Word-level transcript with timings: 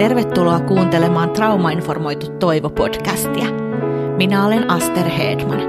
Tervetuloa 0.00 0.60
kuuntelemaan 0.60 1.30
Traumainformoitu 1.30 2.26
Toivo-podcastia. 2.26 3.46
Minä 4.16 4.46
olen 4.46 4.70
Aster 4.70 5.08
Hedman. 5.08 5.60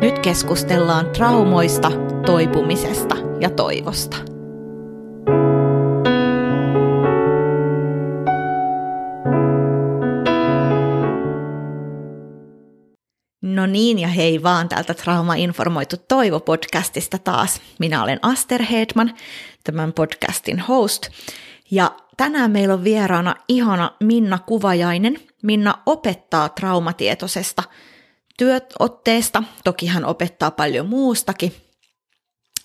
Nyt 0.00 0.18
keskustellaan 0.18 1.10
traumoista, 1.10 1.90
toipumisesta 2.26 3.16
ja 3.40 3.50
toivosta. 3.50 4.16
No 13.42 13.66
niin 13.66 13.98
ja 13.98 14.08
hei 14.08 14.42
vaan 14.42 14.68
täältä 14.68 14.94
Trauma-informoitu 14.94 15.96
Toivo-podcastista 15.96 17.18
taas. 17.24 17.60
Minä 17.78 18.02
olen 18.02 18.18
Aster 18.22 18.62
Hedman, 18.62 19.14
tämän 19.64 19.92
podcastin 19.92 20.60
host. 20.60 21.08
Ja 21.70 21.90
tänään 22.18 22.50
meillä 22.50 22.74
on 22.74 22.84
vieraana 22.84 23.34
ihana 23.48 23.90
Minna 24.00 24.38
Kuvajainen. 24.38 25.20
Minna 25.42 25.74
opettaa 25.86 26.48
traumatietoisesta 26.48 27.62
työotteesta, 28.38 29.42
toki 29.64 29.86
hän 29.86 30.04
opettaa 30.04 30.50
paljon 30.50 30.88
muustakin. 30.88 31.52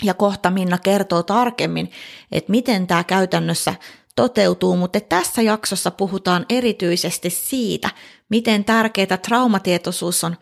Ja 0.03 0.13
kohta 0.13 0.49
Minna 0.49 0.77
kertoo 0.77 1.23
tarkemmin, 1.23 1.91
että 2.31 2.51
miten 2.51 2.87
tämä 2.87 3.03
käytännössä 3.03 3.75
toteutuu, 4.15 4.77
mutta 4.77 4.99
tässä 4.99 5.41
jaksossa 5.41 5.91
puhutaan 5.91 6.45
erityisesti 6.49 7.29
siitä, 7.29 7.89
miten 8.29 8.65
tärkeää 8.65 9.17
traumatietoisuus 9.21 10.23
on 10.23 10.37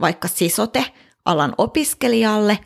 vaikka 0.00 0.28
sisote 0.28 0.84
alan 1.24 1.54
opiskelijalle 1.58 2.58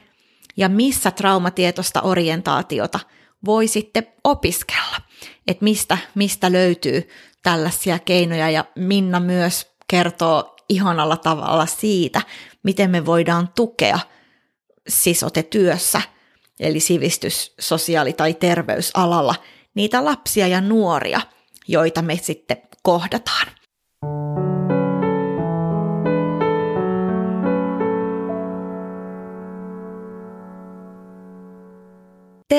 ja 0.56 0.68
missä 0.68 1.10
traumatietoista 1.10 2.02
orientaatiota 2.02 3.00
voi 3.46 3.68
sitten 3.68 4.06
opiskella 4.24 5.05
että 5.46 5.64
mistä, 5.64 5.98
mistä 6.14 6.52
löytyy 6.52 7.08
tällaisia 7.42 7.98
keinoja 7.98 8.50
ja 8.50 8.64
Minna 8.74 9.20
myös 9.20 9.66
kertoo 9.88 10.56
ihanalla 10.68 11.16
tavalla 11.16 11.66
siitä, 11.66 12.22
miten 12.62 12.90
me 12.90 13.06
voidaan 13.06 13.48
tukea 13.54 13.98
sisotetyössä, 14.88 16.02
eli 16.60 16.80
sivistys-, 16.80 17.54
sosiaali- 17.60 18.12
tai 18.12 18.34
terveysalalla, 18.34 19.34
niitä 19.74 20.04
lapsia 20.04 20.48
ja 20.48 20.60
nuoria, 20.60 21.20
joita 21.68 22.02
me 22.02 22.16
sitten 22.16 22.56
kohdataan. 22.82 23.46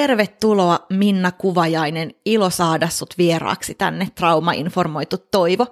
Tervetuloa 0.08 0.80
Minna 0.90 1.32
Kuvajainen, 1.32 2.12
ilo 2.26 2.50
saada 2.50 2.90
sut 2.90 3.18
vieraaksi 3.18 3.76
tänne 3.76 4.08
Trauma-informoitu 4.16 5.18
Toivo 5.32 5.68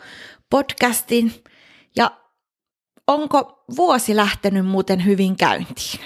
podcastiin. 0.49 1.31
Ja 1.95 2.11
onko 3.07 3.63
vuosi 3.77 4.15
lähtenyt 4.15 4.65
muuten 4.65 5.05
hyvin 5.05 5.37
käyntiin? 5.37 5.99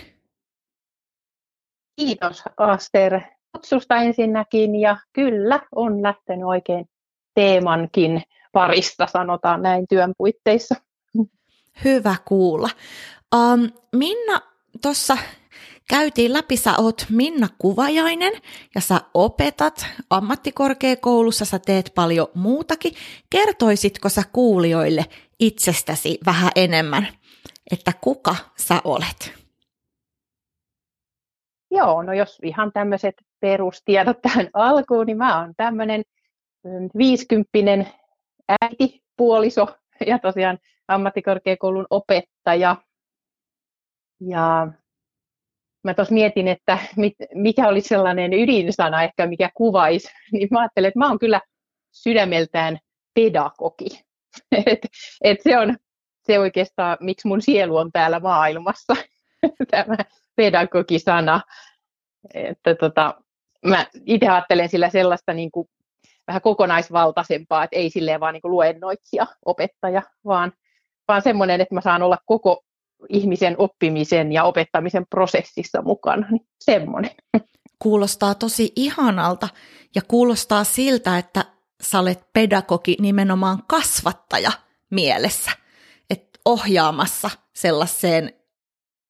Kiitos 1.95 2.43
Aster 2.57 3.21
kutsusta 3.51 3.95
ensinnäkin 3.95 4.75
ja 4.75 4.97
kyllä 5.13 5.59
on 5.75 6.03
lähtenyt 6.03 6.45
oikein 6.45 6.85
teemankin 7.33 8.23
parista, 8.51 9.07
sanotaan 9.07 9.61
näin 9.61 9.85
työn 9.89 10.13
puitteissa. 10.17 10.75
Hyvä 11.83 12.15
kuulla. 12.25 12.69
Um, 13.35 13.69
Minna, 13.95 14.41
tuossa 14.81 15.17
käytiin 15.89 16.33
läpi, 16.33 16.57
sä 16.57 16.73
oot 16.77 17.05
Minna 17.09 17.47
Kuvajainen 17.57 18.33
ja 18.75 18.81
sä 18.81 19.01
opetat 19.13 19.85
ammattikorkeakoulussa, 20.09 21.45
sä 21.45 21.59
teet 21.65 21.91
paljon 21.95 22.27
muutakin. 22.35 22.93
Kertoisitko 23.29 24.09
sä 24.09 24.23
kuulijoille 24.33 25.05
itsestäsi 25.39 26.17
vähän 26.25 26.51
enemmän, 26.55 27.07
että 27.71 27.91
kuka 28.01 28.35
sä 28.57 28.81
olet? 28.83 29.39
Joo, 31.71 32.03
no 32.03 32.13
jos 32.13 32.39
ihan 32.43 32.71
tämmöiset 32.73 33.15
perustiedot 33.39 34.21
tähän 34.21 34.49
alkuun, 34.53 35.05
niin 35.05 35.17
mä 35.17 35.39
oon 35.41 35.53
tämmöinen 35.57 36.03
viisikymppinen 36.97 37.87
äiti, 38.61 39.03
puoliso 39.17 39.67
ja 40.07 40.19
tosiaan 40.19 40.57
ammattikorkeakoulun 40.87 41.87
opettaja. 41.89 42.75
Ja 44.19 44.67
mä 45.83 45.93
tuossa 45.93 46.13
mietin, 46.13 46.47
että 46.47 46.77
mit, 46.95 47.13
mikä 47.33 47.67
olisi 47.67 47.87
sellainen 47.87 48.33
ydinsana 48.33 49.03
ehkä, 49.03 49.27
mikä 49.27 49.49
kuvaisi, 49.53 50.07
niin 50.31 50.47
mä 50.51 50.59
ajattelin, 50.59 50.87
että 50.87 50.99
mä 50.99 51.09
oon 51.09 51.19
kyllä 51.19 51.41
sydämeltään 51.91 52.79
pedagogi. 53.13 54.01
et, 54.65 54.79
et 55.23 55.41
se 55.41 55.57
on 55.57 55.77
se 56.23 56.39
oikeastaan, 56.39 56.97
miksi 56.99 57.27
mun 57.27 57.41
sielu 57.41 57.77
on 57.77 57.91
täällä 57.91 58.19
maailmassa, 58.19 58.93
tämä 59.71 59.95
pedagogisana. 60.35 61.41
Että 62.33 62.75
tota, 62.75 63.21
mä 63.65 63.85
itse 64.05 64.27
ajattelen 64.27 64.69
sillä 64.69 64.89
sellaista 64.89 65.33
niin 65.33 65.51
kuin, 65.51 65.67
vähän 66.27 66.41
kokonaisvaltaisempaa, 66.41 67.63
että 67.63 67.75
ei 67.75 67.89
silleen 67.89 68.19
vaan 68.19 68.33
niin 68.33 68.41
kuin 68.41 68.51
luennoitsija, 68.51 69.27
opettaja, 69.45 70.01
vaan, 70.25 70.53
vaan 71.07 71.21
semmoinen, 71.21 71.61
että 71.61 71.75
mä 71.75 71.81
saan 71.81 72.03
olla 72.03 72.17
koko 72.25 72.63
ihmisen 73.09 73.55
oppimisen 73.57 74.31
ja 74.31 74.43
opettamisen 74.43 75.05
prosessissa 75.09 75.81
mukana. 75.81 76.27
Niin 76.31 76.47
semmoinen. 76.59 77.11
Kuulostaa 77.79 78.35
tosi 78.35 78.73
ihanalta 78.75 79.49
ja 79.95 80.01
kuulostaa 80.07 80.63
siltä, 80.63 81.17
että 81.17 81.45
sä 81.81 81.99
olet 81.99 82.19
pedagogi 82.33 82.95
nimenomaan 82.99 83.63
kasvattaja 83.67 84.51
mielessä, 84.91 85.51
että 86.09 86.39
ohjaamassa 86.45 87.29
sellaiseen 87.55 88.33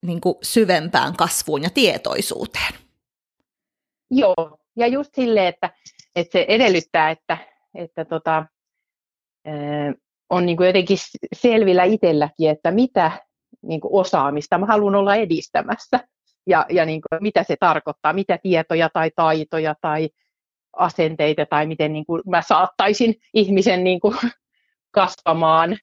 niin 0.05 0.21
kuin 0.21 0.35
syvempään 0.43 1.15
kasvuun 1.15 1.63
ja 1.63 1.69
tietoisuuteen. 1.69 2.73
Joo, 4.11 4.57
ja 4.75 4.87
just 4.87 5.15
silleen, 5.15 5.47
että, 5.47 5.69
että 6.15 6.31
se 6.31 6.45
edellyttää, 6.47 7.11
että, 7.11 7.37
että 7.75 8.05
tota, 8.05 8.45
on 10.29 10.45
niin 10.45 10.57
kuin 10.57 10.67
jotenkin 10.67 10.97
selvillä 11.35 11.83
itselläkin, 11.83 12.49
että 12.49 12.71
mitä 12.71 13.11
niin 13.61 13.81
kuin 13.81 13.93
osaamista. 13.93 14.57
Mä 14.57 14.65
haluan 14.65 14.95
olla 14.95 15.15
edistämässä. 15.15 15.99
Ja, 16.47 16.65
ja 16.69 16.85
niin 16.85 17.01
kuin, 17.01 17.23
mitä 17.23 17.43
se 17.43 17.55
tarkoittaa, 17.59 18.13
mitä 18.13 18.37
tietoja 18.37 18.89
tai 18.93 19.11
taitoja 19.15 19.75
tai 19.81 20.09
asenteita 20.77 21.45
tai 21.45 21.65
miten 21.65 21.93
niin 21.93 22.05
kuin 22.05 22.21
mä 22.25 22.41
saattaisin 22.41 23.15
ihmisen 23.33 23.83
niin 23.83 23.99
kuin 23.99 24.17
kasvamaan. 24.91 25.77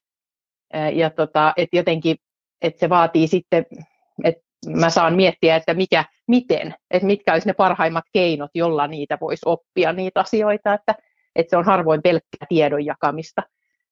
Ja 0.92 1.10
tota, 1.10 1.52
että 1.56 1.76
jotenkin, 1.76 2.16
että 2.62 2.80
se 2.80 2.88
vaatii 2.88 3.28
sitten, 3.28 3.66
että 4.24 4.42
mä 4.66 4.90
saan 4.90 5.14
miettiä, 5.14 5.56
että 5.56 5.74
mikä, 5.74 6.04
miten, 6.28 6.74
että 6.90 7.06
mitkä 7.06 7.32
olisi 7.32 7.46
ne 7.46 7.52
parhaimmat 7.52 8.04
keinot, 8.12 8.50
jolla 8.54 8.86
niitä 8.86 9.18
voisi 9.20 9.42
oppia, 9.46 9.92
niitä 9.92 10.20
asioita, 10.20 10.74
että, 10.74 10.94
että 11.36 11.50
se 11.50 11.56
on 11.56 11.64
harvoin 11.64 12.02
pelkkää 12.02 12.46
tiedon 12.48 12.84
jakamista, 12.84 13.42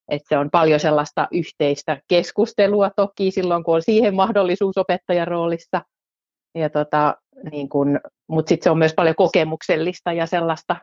että 0.09 0.29
se 0.29 0.39
on 0.39 0.51
paljon 0.51 0.81
sellaista 0.81 1.29
yhteistä 1.33 2.01
keskustelua 2.09 2.91
toki 2.97 3.31
silloin, 3.31 3.65
kun 3.65 3.75
on 3.75 3.83
siihen 3.83 4.15
mahdollisuus 4.15 4.79
opettajan 4.79 5.29
roolissa. 5.29 5.83
Ja 6.55 6.71
tota, 6.71 7.17
niin 7.51 7.69
kun, 7.69 8.01
mutta 8.29 8.49
sitten 8.49 8.65
se 8.65 8.71
on 8.71 8.79
myös 8.79 8.95
paljon 8.95 9.17
kokemuksellista 9.17 10.13
ja 10.13 10.27
sellaista 10.27 10.77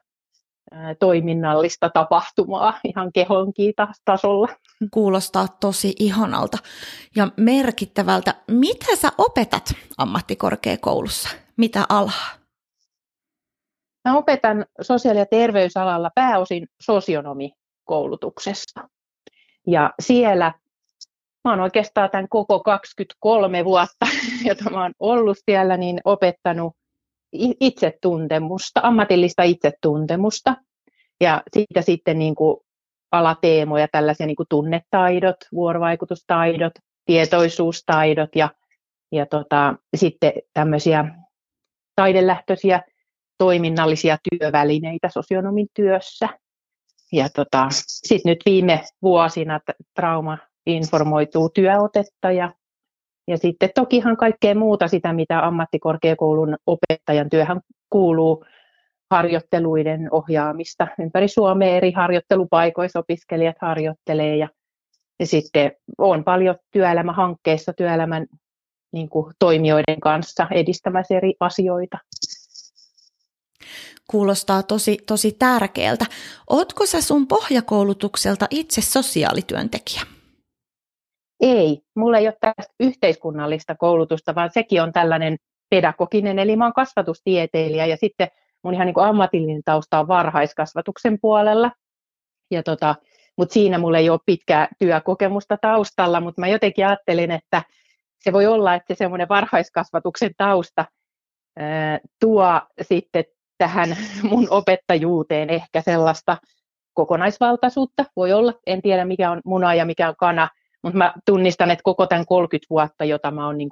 toiminnallista 1.00 1.90
tapahtumaa 1.90 2.80
ihan 2.84 3.12
kehonkin 3.14 3.74
tasolla. 4.06 4.48
Kuulostaa 4.92 5.48
tosi 5.60 5.96
ihanalta 6.00 6.58
ja 7.16 7.28
merkittävältä. 7.38 8.36
Mitä 8.48 8.96
sä 8.96 9.12
opetat 9.18 9.74
ammattikorkeakoulussa? 9.98 11.30
Mitä 11.58 11.86
alaa? 11.90 12.28
Mä 14.10 14.18
opetan 14.18 14.66
sosiaali- 14.81 15.19
ja 15.19 15.25
terveysalalla 15.25 16.10
pääosin 16.16 16.68
sosionomikoulutuksessa. 16.81 18.88
Ja 19.68 19.94
siellä 20.00 20.54
mä 21.44 21.52
oon 21.52 21.60
oikeastaan 21.60 22.10
tämän 22.10 22.30
koko 22.30 22.60
23 22.60 23.66
vuotta, 23.66 24.06
jota 24.48 24.69
mä 24.69 24.81
oon 24.81 24.94
ollut 25.00 25.38
siellä, 25.46 25.78
niin 25.78 26.00
opettanut 26.06 26.74
itsetuntemusta, 27.60 28.80
ammatillista 28.84 29.44
itsetuntemusta. 29.44 30.56
Ja 31.22 31.44
siitä 31.54 31.81
sitten 31.81 32.19
niin 32.19 32.36
kuin 32.36 32.58
alateemoja, 33.12 33.88
tällaisia 33.92 34.28
niin 34.28 34.36
kuin 34.36 34.48
tunnetaidot, 34.50 35.36
vuorovaikutustaidot, 35.54 36.74
tietoisuustaidot 37.06 38.36
ja, 38.36 38.50
ja 39.12 39.25
tota, 39.25 39.75
sitten 39.98 40.34
tämmöisiä 40.54 41.06
taidelähtöisiä 41.96 42.81
toiminnallisia 43.38 44.18
työvälineitä 44.30 45.10
sosionomin 45.10 45.68
työssä. 45.74 46.30
Ja 47.12 47.30
tota, 47.30 47.68
sitten 47.69 48.30
nyt 48.30 48.40
viime 48.46 48.84
vuosina 49.02 49.60
trauma 49.96 50.38
informoituu 50.66 51.50
työotetta 51.50 52.31
ja, 52.31 52.54
ja 53.28 53.38
sitten 53.38 53.69
tokihan 53.75 54.18
kaikkea 54.18 54.56
muuta 54.56 54.88
sitä, 54.88 55.13
mitä 55.13 55.48
ammattikorkeakoulun 55.48 56.58
opettajan 56.66 57.30
työhän 57.30 57.62
kuuluu, 57.90 58.46
harjoitteluiden 59.12 60.08
ohjaamista. 60.12 60.88
Ympäri 61.00 61.28
Suomea 61.28 61.75
eri 61.75 61.92
harjoittelupaikoissa 61.92 63.00
opiskelijat 63.00 63.56
harjoittelee 63.62 64.36
ja, 64.36 64.50
ja 65.19 65.28
sitten 65.28 65.72
on 65.98 66.24
paljon 66.24 66.56
työelämähankkeissa 66.72 67.74
työelämän 67.74 68.28
niin 68.94 69.10
kuin, 69.10 69.34
toimijoiden 69.40 70.00
kanssa 70.00 70.48
edistämässä 70.52 71.18
eri 71.18 71.34
asioita. 71.40 71.98
Kuulostaa 74.12 74.63
tosi, 74.63 74.98
tosi 75.08 75.31
tärkeältä. 75.40 76.06
Ootko 76.50 76.86
sä 76.86 77.02
sun 77.02 77.28
pohjakoulutukselta 77.28 78.48
itse 78.50 78.81
sosiaalityöntekijä? 78.81 80.02
Ei, 81.40 81.81
mulla 81.96 82.18
ei 82.18 82.28
ole 82.28 82.38
tästä 82.42 82.74
yhteiskunnallista 82.80 83.75
koulutusta, 83.75 84.36
vaan 84.36 84.50
sekin 84.54 84.81
on 84.81 84.92
tällainen 84.94 85.38
pedagoginen, 85.69 86.40
eli 86.40 86.56
mä 86.56 86.66
oon 86.66 86.74
kasvatustieteilijä 86.74 87.86
ja 87.86 87.98
sitten 87.98 88.28
mun 88.63 88.74
ihan 88.74 88.86
niin 88.86 88.94
kuin 88.94 89.06
ammatillinen 89.06 89.62
tausta 89.66 90.00
on 90.00 90.08
varhaiskasvatuksen 90.08 91.18
puolella. 91.22 91.72
Ja 92.52 92.64
tota, 92.64 92.96
mutta 93.38 93.54
siinä 93.54 93.78
mulla 93.78 93.98
ei 93.98 94.10
ole 94.10 94.19
pitkää 94.25 94.68
työkokemusta 94.80 95.57
taustalla, 95.62 96.22
mutta 96.22 96.42
mä 96.42 96.48
jotenkin 96.48 96.88
ajattelin, 96.88 97.31
että 97.31 97.64
se 98.24 98.34
voi 98.34 98.46
olla, 98.46 98.75
että 98.75 98.94
se 98.94 98.98
semmoinen 98.98 99.30
varhaiskasvatuksen 99.30 100.31
tausta 100.38 100.86
ää, 101.60 102.00
tuo 102.19 102.62
sitten 102.81 103.24
tähän 103.62 103.98
mun 104.31 104.48
opettajuuteen 104.50 105.50
ehkä 105.50 105.81
sellaista 105.81 106.38
kokonaisvaltaisuutta. 106.94 108.06
Voi 108.16 108.34
olla, 108.34 108.54
en 108.68 108.81
tiedä 108.81 109.06
mikä 109.06 109.31
on 109.31 109.42
muna 109.46 109.74
ja 109.74 109.86
mikä 109.86 110.10
on 110.10 110.16
kana, 110.18 110.50
mutta 110.84 110.98
mä 110.98 111.13
tunnistan, 111.25 111.72
että 111.72 111.84
koko 111.84 112.08
tämän 112.08 112.25
30 112.25 112.68
vuotta, 112.69 113.06
jota 113.06 113.31
mä 113.31 113.46
oon 113.46 113.58
niin 113.58 113.69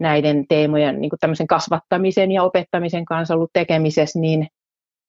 näiden 0.00 0.44
teemojen 0.48 1.00
niin 1.00 1.10
tämmöisen 1.20 1.46
kasvattamisen 1.46 2.32
ja 2.32 2.42
opettamisen 2.42 3.04
kanssa 3.04 3.34
ollut 3.34 3.50
tekemisessä, 3.52 4.18
niin, 4.18 4.46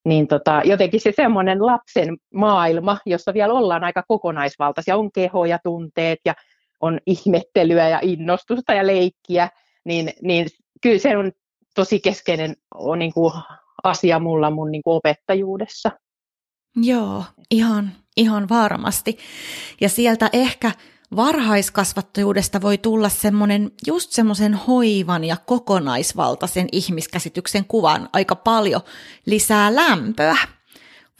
niin 0.06 0.28
tota, 0.28 0.62
jotenkin 0.66 1.02
se 1.02 1.14
semmoinen 1.16 1.66
lapsen 1.66 2.18
maailma, 2.34 2.98
jossa 3.06 3.34
vielä 3.34 3.54
ollaan 3.54 3.84
aika 3.84 4.04
kokonaisvaltaisia, 4.08 4.98
on 4.98 5.12
keho 5.12 5.46
ja 5.46 5.60
tunteet 5.64 6.20
ja 6.26 6.34
on 6.82 7.00
ihmettelyä 7.06 7.90
ja 7.90 8.00
innostusta 8.02 8.74
ja 8.74 8.88
leikkiä, 8.88 9.50
niin, 9.86 10.14
niin 10.22 10.48
kyllä 10.82 11.00
se 11.00 11.18
on 11.18 11.32
tosi 11.76 12.00
keskeinen 12.00 12.56
on 12.76 13.00
niin 13.00 13.14
kuin 13.14 13.34
asia 13.84 14.20
mulla 14.20 14.50
mun 14.50 14.72
niin 14.72 14.84
kuin 14.84 14.96
opettajuudessa. 14.96 15.92
Joo, 16.76 17.24
ihan, 17.52 17.92
ihan 18.18 18.50
varmasti. 18.50 19.18
Ja 19.82 19.90
sieltä 19.90 20.30
ehkä 20.34 20.72
varhaiskasvattajuudesta 21.16 22.62
voi 22.62 22.78
tulla 22.78 23.10
semmoinen, 23.10 23.72
just 23.88 24.12
semmoisen 24.12 24.54
hoivan 24.54 25.24
ja 25.24 25.38
kokonaisvaltaisen 25.46 26.68
ihmiskäsityksen 26.72 27.66
kuvan 27.66 28.10
aika 28.14 28.36
paljon 28.36 28.82
lisää 29.26 29.76
lämpöä. 29.76 30.38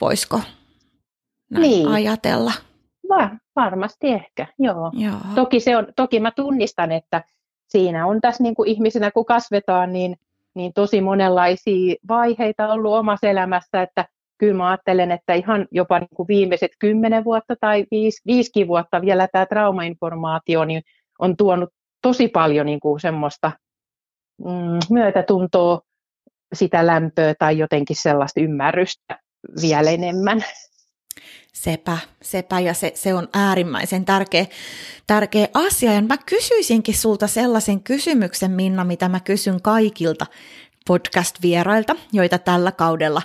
Voisiko 0.00 0.40
näin 1.50 1.62
niin. 1.62 1.88
ajatella? 1.88 2.52
Va- 3.08 3.36
varmasti 3.56 4.08
ehkä, 4.08 4.46
joo. 4.58 4.92
joo. 4.94 5.16
Toki, 5.34 5.60
se 5.60 5.76
on, 5.76 5.86
toki 5.96 6.20
mä 6.20 6.30
tunnistan, 6.30 6.92
että 6.92 7.24
siinä 7.68 8.06
on 8.06 8.20
tässä 8.20 8.42
niin 8.42 8.54
kuin 8.54 8.68
ihmisenä, 8.68 9.10
kun 9.10 9.24
kasvetaan, 9.24 9.92
niin, 9.92 10.16
niin 10.54 10.72
tosi 10.72 11.00
monenlaisia 11.00 11.94
vaiheita 12.08 12.68
ollut 12.68 12.94
omassa 12.94 13.28
elämässä, 13.28 13.82
että 13.82 14.06
kyllä 14.38 14.54
mä 14.54 14.68
ajattelen, 14.68 15.10
että 15.10 15.34
ihan 15.34 15.66
jopa 15.70 15.98
niin 15.98 16.08
kuin 16.16 16.28
viimeiset 16.28 16.70
kymmenen 16.78 17.24
vuotta 17.24 17.54
tai 17.60 17.86
viisi, 17.90 18.22
viisikin 18.26 18.68
vuotta 18.68 19.00
vielä 19.00 19.28
tämä 19.32 19.46
traumainformaatio 19.46 20.64
niin 20.64 20.82
on 21.18 21.36
tuonut 21.36 21.70
tosi 22.02 22.28
paljon 22.28 22.66
niin 22.66 22.80
kuin 22.80 23.00
semmoista 23.00 23.52
mm, 24.38 24.78
myötätuntoa, 24.90 25.80
sitä 26.54 26.86
lämpöä 26.86 27.34
tai 27.38 27.58
jotenkin 27.58 27.96
sellaista 27.96 28.40
ymmärrystä 28.40 29.18
vielä 29.62 29.90
enemmän. 29.90 30.44
Sepä, 31.52 31.98
sepä 32.22 32.60
ja 32.60 32.74
se, 32.74 32.92
se 32.94 33.14
on 33.14 33.28
äärimmäisen 33.34 34.04
tärkeä, 34.04 34.46
tärkeä 35.06 35.48
asia. 35.54 35.92
Ja 35.92 36.02
mä 36.02 36.16
kysyisinkin 36.26 36.94
sulta 36.94 37.26
sellaisen 37.26 37.80
kysymyksen, 37.80 38.50
Minna, 38.50 38.84
mitä 38.84 39.08
mä 39.08 39.20
kysyn 39.20 39.62
kaikilta 39.62 40.26
podcast-vierailta, 40.88 41.96
joita 42.12 42.38
tällä 42.38 42.72
kaudella 42.72 43.22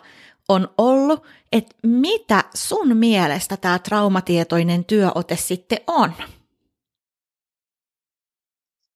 on 0.50 0.70
ollut, 0.78 1.28
että 1.52 1.76
mitä 1.84 2.44
sun 2.54 2.98
mielestä 2.98 3.58
tämä 3.58 3.80
traumatietoinen 3.80 4.86
työote 4.86 5.36
sitten 5.36 5.80
on? 5.88 6.14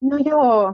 No 0.01 0.18
joo, 0.25 0.74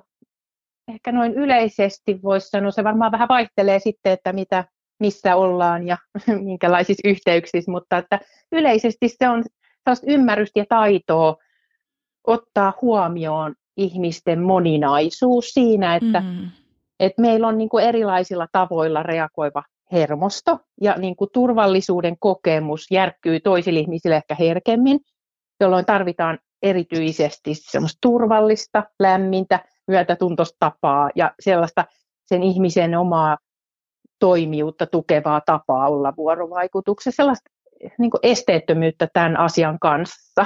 ehkä 0.87 1.11
noin 1.11 1.33
yleisesti 1.33 2.19
voisi 2.23 2.49
sanoa, 2.49 2.71
se 2.71 2.83
varmaan 2.83 3.11
vähän 3.11 3.27
vaihtelee 3.27 3.79
sitten, 3.79 4.13
että 4.13 4.33
mitä, 4.33 4.65
missä 4.99 5.35
ollaan 5.35 5.87
ja 5.87 5.97
minkälaisissa 6.43 7.09
yhteyksissä, 7.09 7.71
mutta 7.71 7.97
että 7.97 8.19
yleisesti 8.51 9.09
se 9.09 9.29
on 9.29 9.43
sellaista 9.83 10.11
ymmärrystä 10.11 10.59
ja 10.59 10.65
taitoa 10.69 11.35
ottaa 12.27 12.73
huomioon 12.81 13.55
ihmisten 13.77 14.41
moninaisuus 14.41 15.49
siinä, 15.49 15.95
että, 15.95 16.19
mm. 16.19 16.49
että 16.99 17.21
meillä 17.21 17.47
on 17.47 17.57
niin 17.57 17.69
kuin 17.69 17.85
erilaisilla 17.85 18.47
tavoilla 18.51 19.03
reagoiva 19.03 19.63
hermosto 19.91 20.59
ja 20.81 20.95
niin 20.97 21.15
kuin 21.15 21.29
turvallisuuden 21.33 22.15
kokemus 22.19 22.85
järkkyy 22.91 23.39
toisille 23.39 23.79
ihmisille 23.79 24.15
ehkä 24.15 24.35
herkemmin, 24.39 24.99
jolloin 25.59 25.85
tarvitaan 25.85 26.39
erityisesti 26.61 27.51
semmoista 27.55 27.97
turvallista, 28.01 28.83
lämmintä, 28.99 29.59
myötätuntoista 29.87 30.55
tapaa 30.59 31.09
ja 31.15 31.31
sellaista 31.39 31.85
sen 32.25 32.43
ihmisen 32.43 32.95
omaa 32.95 33.37
toimijuutta 34.19 34.85
tukevaa 34.85 35.41
tapaa 35.45 35.87
olla 35.89 36.13
vuorovaikutuksessa, 36.17 37.15
sellaista 37.15 37.49
niin 37.97 38.11
kuin 38.11 38.21
esteettömyyttä 38.23 39.07
tämän 39.13 39.37
asian 39.37 39.79
kanssa. 39.79 40.45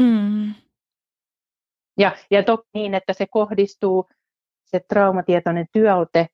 Mm. 0.00 0.54
Ja, 1.98 2.16
ja 2.30 2.42
toki 2.42 2.68
niin, 2.74 2.94
että 2.94 3.12
se 3.12 3.26
kohdistuu, 3.30 4.08
se 4.64 4.80
traumatietoinen 4.88 5.66
työote 5.72 6.26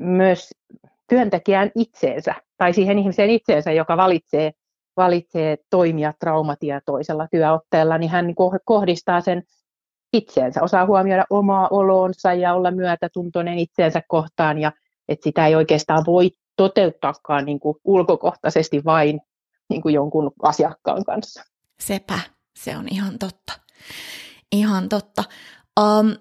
myös 0.00 0.50
työntekijään 1.08 1.70
itseensä 1.74 2.34
tai 2.56 2.72
siihen 2.72 2.98
ihmiseen 2.98 3.30
itseensä, 3.30 3.72
joka 3.72 3.96
valitsee, 3.96 4.52
valitsee 4.96 5.56
toimia 5.70 6.12
traumatietoisella 6.20 7.28
työotteella, 7.30 7.98
niin 7.98 8.10
hän 8.10 8.34
kohdistaa 8.64 9.20
sen 9.20 9.42
itseensä, 10.12 10.62
osaa 10.62 10.86
huomioida 10.86 11.24
omaa 11.30 11.68
oloonsa 11.70 12.32
ja 12.32 12.54
olla 12.54 12.70
myötätuntoinen 12.70 13.58
itseensä 13.58 14.02
kohtaan 14.08 14.58
ja 14.58 14.72
että 15.08 15.24
sitä 15.24 15.46
ei 15.46 15.54
oikeastaan 15.54 16.04
voi 16.06 16.30
toteuttaakaan 16.56 17.44
niin 17.44 17.60
kuin 17.60 17.76
ulkokohtaisesti 17.84 18.84
vain 18.84 19.20
niin 19.68 19.82
kuin 19.82 19.94
jonkun 19.94 20.32
asiakkaan 20.42 21.04
kanssa. 21.04 21.44
Sepä, 21.80 22.18
se 22.56 22.76
on 22.76 22.88
ihan 22.90 23.18
totta. 23.18 23.52
Ihan 24.52 24.88
totta. 24.88 25.24
Um, 25.80 26.16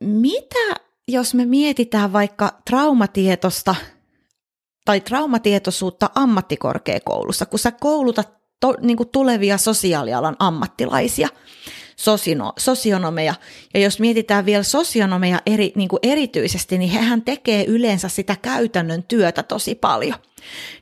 mitä 0.00 0.80
jos 1.08 1.34
me 1.34 1.44
mietitään 1.44 2.12
vaikka 2.12 2.52
traumatietosta 2.70 3.74
tai 4.84 5.00
traumatietoisuutta 5.00 6.10
ammattikorkeakoulussa, 6.14 7.46
kun 7.46 7.58
sä 7.58 7.72
koulutat 7.72 8.32
to, 8.60 8.74
niin 8.80 8.96
kuin 8.96 9.08
tulevia 9.08 9.58
sosiaalialan 9.58 10.36
ammattilaisia, 10.38 11.28
sosino, 11.96 12.52
sosionomeja. 12.58 13.34
Ja 13.74 13.80
jos 13.80 14.00
mietitään 14.00 14.46
vielä 14.46 14.62
sosionomeja 14.62 15.38
eri, 15.46 15.72
niin 15.76 15.88
kuin 15.88 16.00
erityisesti, 16.02 16.78
niin 16.78 16.90
hehän 16.90 17.22
tekee 17.22 17.64
yleensä 17.64 18.08
sitä 18.08 18.36
käytännön 18.42 19.02
työtä 19.02 19.42
tosi 19.42 19.74
paljon. 19.74 20.18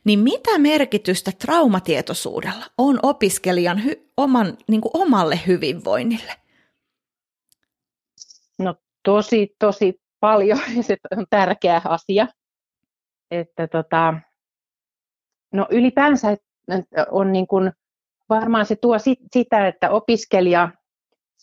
Niin 0.03 0.19
mitä 0.19 0.57
merkitystä 0.57 1.31
traumatietoisuudella 1.31 2.65
on 2.77 2.99
opiskelijan 3.03 3.83
hy, 3.83 4.09
oman, 4.17 4.57
niin 4.67 4.81
kuin 4.81 4.91
omalle 4.93 5.39
hyvinvoinnille? 5.47 6.33
No 8.59 8.75
tosi, 9.03 9.55
tosi 9.59 10.01
paljon 10.19 10.59
se 10.87 10.97
on 11.17 11.25
tärkeä 11.29 11.81
asia 11.85 12.27
että 13.31 13.67
tota, 13.67 14.13
no 15.53 15.67
ylipäänsä 15.69 16.37
on 17.11 17.31
niin 17.31 17.47
kuin, 17.47 17.71
varmaan 18.29 18.65
se 18.65 18.75
tuo 18.75 18.99
sit, 18.99 19.19
sitä, 19.33 19.67
että 19.67 19.89
opiskelija 19.89 20.69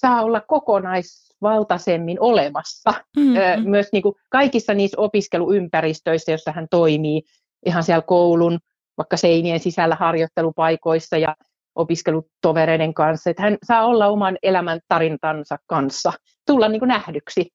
saa 0.00 0.22
olla 0.22 0.40
kokonaisvaltaisemmin 0.40 2.20
olemassa 2.20 2.94
mm-hmm. 3.16 3.70
myös 3.70 3.88
niin 3.92 4.02
kuin 4.02 4.14
kaikissa 4.30 4.74
niissä 4.74 5.00
opiskeluympäristöissä, 5.00 6.32
joissa 6.32 6.52
hän 6.52 6.66
toimii, 6.70 7.22
ihan 7.66 7.82
siellä 7.82 8.02
koulun, 8.02 8.58
vaikka 8.96 9.16
seinien 9.16 9.60
sisällä 9.60 9.94
harjoittelupaikoissa 9.94 11.16
ja 11.16 11.36
opiskelutovereiden 11.74 12.94
kanssa, 12.94 13.30
että 13.30 13.42
hän 13.42 13.56
saa 13.64 13.86
olla 13.86 14.06
oman 14.06 14.38
elämän 14.42 14.80
tarintansa 14.88 15.56
kanssa, 15.66 16.12
tulla 16.46 16.68
niin 16.68 16.80
kuin 16.80 16.88
nähdyksi. 16.88 17.48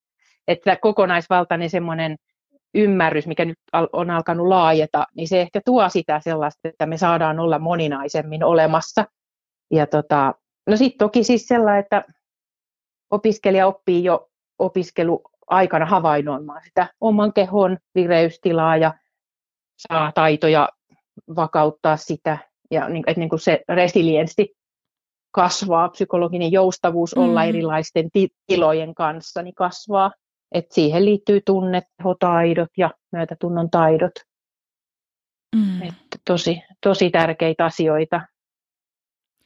Että 0.47 0.75
kokonaisvaltainen 0.75 1.69
semmoinen 1.69 2.15
ymmärrys, 2.73 3.27
mikä 3.27 3.45
nyt 3.45 3.57
on 3.93 4.09
alkanut 4.09 4.47
laajeta, 4.47 5.05
niin 5.15 5.27
se 5.27 5.41
ehkä 5.41 5.61
tuo 5.65 5.89
sitä 5.89 6.19
sellaista, 6.23 6.67
että 6.67 6.85
me 6.85 6.97
saadaan 6.97 7.39
olla 7.39 7.59
moninaisemmin 7.59 8.43
olemassa. 8.43 9.05
Ja 9.71 9.87
tota, 9.87 10.33
no 10.67 10.77
sitten 10.77 10.97
toki 10.97 11.23
siis 11.23 11.47
sellainen, 11.47 11.79
että 11.83 12.03
opiskelija 13.13 13.67
oppii 13.67 14.03
jo 14.03 14.29
opiskeluaikana 14.59 15.85
havainnoimaan 15.85 16.61
sitä 16.63 16.87
oman 17.01 17.33
kehon 17.33 17.77
vireystilaa 17.95 18.77
ja 18.77 18.93
saa 19.77 20.11
taitoja 20.11 20.69
vakauttaa 21.35 21.97
sitä 21.97 22.37
ja 22.71 22.89
niin, 22.89 23.03
että 23.07 23.19
niin 23.19 23.29
kuin 23.29 23.39
se 23.39 23.63
resilienssi 23.69 24.55
kasvaa, 25.31 25.89
psykologinen 25.89 26.51
joustavuus 26.51 27.13
olla 27.13 27.43
mm. 27.43 27.49
erilaisten 27.49 28.09
tilojen 28.47 28.95
kanssa 28.95 29.41
niin 29.41 29.55
kasvaa. 29.55 30.11
Et 30.51 30.71
siihen 30.71 31.05
liittyy 31.05 31.41
tunnehotaidot 31.45 32.69
ja 32.77 32.91
myötätunnon 33.11 33.69
taidot. 33.69 34.11
Mm. 35.55 35.81
Et 35.81 35.93
tosi, 36.25 36.61
tosi 36.81 37.09
tärkeitä 37.09 37.65
asioita. 37.65 38.21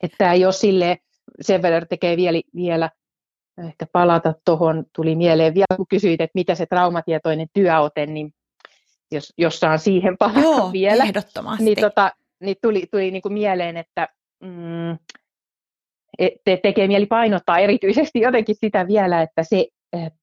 Että 0.04 0.34
ei 0.34 0.46
ole 0.46 0.54
sille 0.54 0.98
sen 1.42 1.62
verran 1.62 1.88
tekee 1.90 2.18
vielä, 2.18 2.42
vielä 2.56 2.90
ehkä 3.58 3.86
palata 3.92 4.34
tuohon, 4.46 4.86
tuli 4.96 5.16
mieleen 5.16 5.54
vielä 5.54 5.78
kun 5.78 5.88
kysyit, 5.90 6.22
että 6.22 6.32
mitä 6.36 6.56
se 6.56 6.66
traumatietoinen 6.66 7.48
työote, 7.54 8.06
niin 8.06 8.34
jos, 9.12 9.34
jos 9.38 9.60
saan 9.60 9.80
siihen 9.80 10.18
palata 10.18 10.40
Joo, 10.40 10.72
vielä, 10.72 11.04
ehdottomasti. 11.04 11.64
niin, 11.64 11.82
tota, 11.82 12.12
niin 12.40 12.56
tuli, 12.62 12.88
tuli 12.92 13.12
niin 13.12 13.22
kuin 13.22 13.34
mieleen, 13.34 13.78
että 13.78 14.08
mm, 14.44 14.98
te, 16.44 16.60
tekee 16.64 16.88
mieli 16.88 17.06
painottaa 17.06 17.60
erityisesti 17.60 18.20
jotenkin 18.20 18.56
sitä 18.56 18.88
vielä, 18.88 19.22
että 19.22 19.44
se 19.44 19.68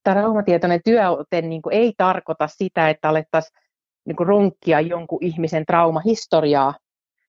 traumatietoinen 0.05 0.81
työote 0.85 1.43
niin 1.43 1.63
kuin 1.63 1.75
ei 1.77 1.93
tarkoita 1.97 2.49
sitä, 2.49 2.91
että 2.91 3.09
alettaisiin 3.09 3.59
niin 4.07 4.17
kuin 4.17 4.27
runkkia 4.27 4.81
jonkun 4.81 5.19
ihmisen 5.21 5.67
traumahistoriaa, 5.67 6.75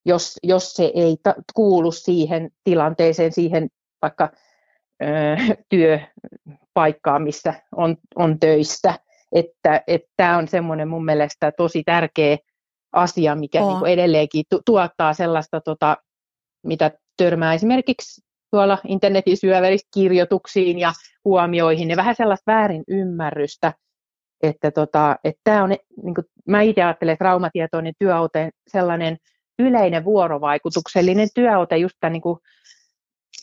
jos, 0.06 0.38
jos 0.44 0.74
se 0.74 0.92
ei 0.96 1.18
ta- 1.24 1.36
kuulu 1.54 1.92
siihen 1.92 2.50
tilanteeseen, 2.64 3.32
siihen 3.32 3.70
vaikka 4.02 4.32
ö, 5.04 5.08
työpaikkaan, 5.70 7.22
missä 7.22 7.54
on, 7.76 7.98
on 8.16 8.40
töissä. 8.40 8.94
Että 9.32 9.82
tämä 10.18 10.38
on 10.38 10.48
semmoinen 10.48 10.88
mun 10.88 11.06
mielestä 11.06 11.52
tosi 11.52 11.84
tärkeä 11.84 12.38
asia, 12.94 13.36
mikä 13.36 13.62
oh. 13.62 13.70
niin 13.70 13.80
kuin 13.80 13.92
edelleenkin 13.92 14.46
tu- 14.50 14.62
tuottaa 14.66 15.14
sellaista, 15.14 15.62
tota, 15.62 15.98
mitä 16.64 16.92
törmää 17.18 17.54
esimerkiksi 17.54 18.22
tuolla 18.52 18.78
internetin 18.88 19.38
syövärissä 19.38 19.88
kirjoituksiin 19.94 20.80
ja 20.80 20.94
huomioihin, 21.26 21.90
ja 21.90 21.98
vähän 21.98 22.16
sellaista 22.16 22.52
väärin 22.52 22.84
ymmärrystä, 22.88 23.74
että 24.44 24.72
tota, 24.72 25.16
että 25.24 25.42
tämä 25.44 25.64
on, 25.64 25.70
niin 25.70 26.16
kuin, 26.16 26.26
mä 26.48 26.62
itse 26.62 26.84
ajattelen, 26.84 27.14
että 27.14 27.24
traumatietoinen 27.24 27.94
työote 28.00 28.50
sellainen 28.68 29.18
yleinen 29.60 30.06
vuorovaikutuksellinen 30.06 31.28
työote, 31.36 31.78
just 31.78 31.96
tämän, 32.00 32.14
niin 32.14 32.22
kuin, 32.22 32.38
äh, 32.38 32.85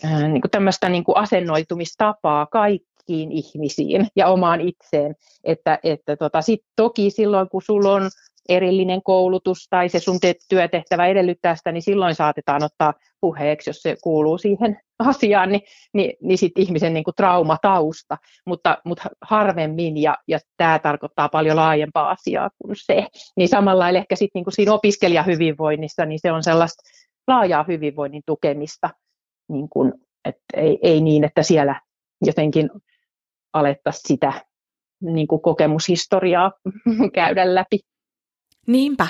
niin 0.03 0.41
kuin 0.41 0.51
tämmöistä 0.51 0.89
niin 0.89 1.05
kuin 1.05 1.17
asennoitumistapaa 1.17 2.47
kaikkiin 2.47 3.33
ihmisiin 3.33 4.07
ja 4.17 4.29
omaan 4.29 4.61
itseen, 4.61 5.15
että, 5.45 5.79
että 5.83 6.17
tota, 6.17 6.43
sit 6.43 6.61
toki 6.77 7.11
silloin, 7.11 7.49
kun 7.49 7.63
sulla 7.63 7.93
on 7.93 8.11
erillinen 8.49 9.03
koulutus 9.03 9.67
tai 9.71 9.89
se 9.89 9.99
sun 9.99 10.19
työtehtävä 10.49 11.07
edellyttää 11.07 11.57
sitä, 11.57 11.73
niin 11.73 11.83
silloin 11.83 12.15
saatetaan 12.15 12.63
ottaa 12.63 12.95
puheeksi, 13.21 13.71
jos 13.71 13.83
se 13.83 13.97
kuuluu 14.03 14.39
siihen 14.39 14.81
asiaan, 14.99 15.53
niin, 15.53 15.63
niin, 15.95 16.17
niin 16.23 16.39
sit 16.39 16.53
ihmisen 16.59 16.95
niin 16.95 17.05
kuin 17.05 17.15
traumatausta, 17.15 18.17
mutta, 18.47 18.79
mutta 18.85 19.09
harvemmin, 19.23 19.97
ja, 19.97 20.17
ja 20.29 20.39
tämä 20.57 20.79
tarkoittaa 20.79 21.29
paljon 21.29 21.57
laajempaa 21.57 22.11
asiaa 22.11 22.51
kuin 22.59 22.77
se. 22.77 23.07
Niin 23.37 23.49
samalla 23.49 23.89
ehkä 23.89 24.17
sit 24.17 24.31
niin 24.35 24.45
kuin 24.45 24.55
siinä 24.55 24.73
opiskelijahyvinvoinnissa, 24.73 26.07
niin 26.07 26.19
se 26.23 26.33
on 26.33 26.43
sellaista 26.43 26.83
laajaa 27.29 27.65
hyvinvoinnin 27.69 28.23
tukemista, 28.27 28.91
niin 29.49 29.69
kuin, 29.69 29.93
että 30.25 30.43
ei, 30.55 30.79
ei 30.83 31.01
niin, 31.01 31.25
että 31.25 31.43
siellä 31.43 31.81
jotenkin 32.21 32.71
alettaisiin 33.53 34.09
sitä 34.09 34.33
niin 35.01 35.27
kuin 35.27 35.43
kokemushistoriaa 35.43 36.53
käydä 37.15 37.55
läpi. 37.55 37.79
Niinpä, 38.67 39.07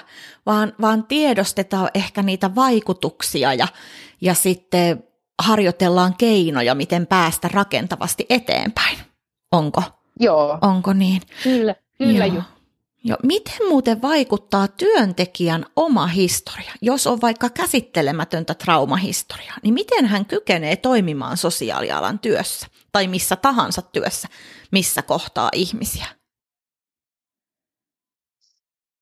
vaan, 0.47 0.73
vaan 0.81 1.05
tiedostetaan 1.05 1.89
ehkä 1.95 2.23
niitä 2.23 2.55
vaikutuksia 2.55 3.55
ja, 3.55 3.67
ja 4.21 4.35
sitten 4.35 5.05
harjoitellaan 5.43 6.15
keinoja, 6.19 6.75
miten 6.75 7.07
päästä 7.07 7.49
rakentavasti 7.53 8.27
eteenpäin. 8.29 8.99
Onko? 9.53 9.83
Joo. 10.21 10.59
Onko 10.61 10.93
niin? 10.93 11.23
Kyllä, 11.43 11.75
kyllä 11.99 12.27
Joo. 12.27 12.43
Joo. 13.05 13.19
Miten 13.23 13.69
muuten 13.69 14.03
vaikuttaa 14.03 14.69
työntekijän 14.69 15.65
oma 15.77 16.07
historia? 16.07 16.73
Jos 16.83 17.07
on 17.07 17.21
vaikka 17.21 17.51
käsittelemätöntä 17.51 18.55
traumahistoriaa, 18.55 19.57
niin 19.63 19.75
miten 19.75 20.07
hän 20.07 20.27
kykenee 20.27 20.77
toimimaan 20.77 21.37
sosiaalialan 21.37 22.19
työssä 22.19 22.67
tai 22.93 23.07
missä 23.09 23.37
tahansa 23.37 23.83
työssä, 23.83 24.29
missä 24.73 25.03
kohtaa 25.03 25.49
ihmisiä? 25.55 26.07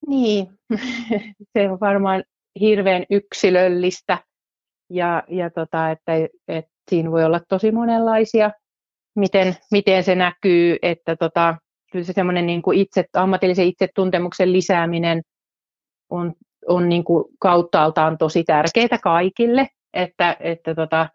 Niin, 0.07 0.47
se 1.53 1.69
on 1.71 1.79
varmaan 1.79 2.23
hirveän 2.59 3.05
yksilöllistä 3.09 4.17
ja, 4.89 5.23
ja 5.27 5.49
tota, 5.49 5.91
että, 5.91 6.13
että 6.47 6.71
siinä 6.89 7.11
voi 7.11 7.25
olla 7.25 7.39
tosi 7.49 7.71
monenlaisia, 7.71 8.51
miten, 9.15 9.55
miten 9.71 10.03
se 10.03 10.15
näkyy, 10.15 10.77
että 10.81 11.15
tota, 11.15 11.55
kyllä 11.91 12.05
se 12.05 12.13
semmoinen 12.13 12.45
niin 12.45 12.61
kuin 12.61 12.77
itse, 12.77 13.05
ammatillisen 13.13 13.67
itsetuntemuksen 13.67 14.53
lisääminen 14.53 15.21
on, 16.09 16.33
on 16.67 16.89
niin 16.89 17.03
kuin 17.03 17.25
kauttaaltaan 17.39 18.17
tosi 18.17 18.43
tärkeää 18.43 18.97
kaikille, 19.03 19.67
että, 19.93 20.37
että 20.39 20.75
tota, 20.75 21.09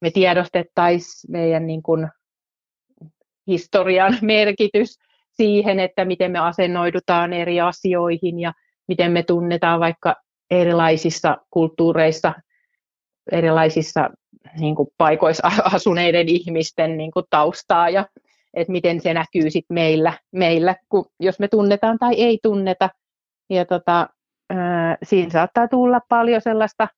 me 0.00 0.10
tiedostettaisiin 0.10 1.32
meidän 1.32 1.66
niin 1.66 1.82
kuin 1.82 2.08
historian 3.46 4.18
merkitys 4.22 4.98
siihen, 5.30 5.80
että 5.80 6.04
miten 6.04 6.30
me 6.30 6.38
asennoidutaan 6.38 7.32
eri 7.32 7.60
asioihin 7.60 8.40
ja 8.40 8.52
miten 8.88 9.12
me 9.12 9.22
tunnetaan 9.22 9.80
vaikka 9.80 10.16
erilaisissa 10.50 11.36
kulttuureissa, 11.50 12.32
erilaisissa 13.32 14.10
niin 14.58 14.74
kuin 14.74 14.88
paikoissa 14.98 15.50
asuneiden 15.74 16.28
ihmisten 16.28 16.96
niin 16.96 17.10
kuin 17.10 17.26
taustaa 17.30 17.90
ja 17.90 18.06
että 18.54 18.72
miten 18.72 19.00
se 19.00 19.14
näkyy 19.14 19.50
sit 19.50 19.64
meillä, 19.68 20.12
meillä 20.32 20.76
kun, 20.88 21.04
jos 21.20 21.38
me 21.38 21.48
tunnetaan 21.48 21.98
tai 21.98 22.14
ei 22.14 22.38
tunneta. 22.42 22.90
Ja 23.50 23.64
tota, 23.64 24.08
ää, 24.50 24.96
siinä 25.02 25.30
saattaa 25.30 25.68
tulla 25.68 26.00
paljon 26.08 26.40
sellaista 26.40 26.88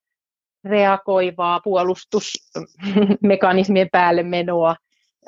reagoivaa 0.63 1.59
puolustusmekanismien 1.63 3.89
päälle 3.91 4.23
menoa 4.23 4.75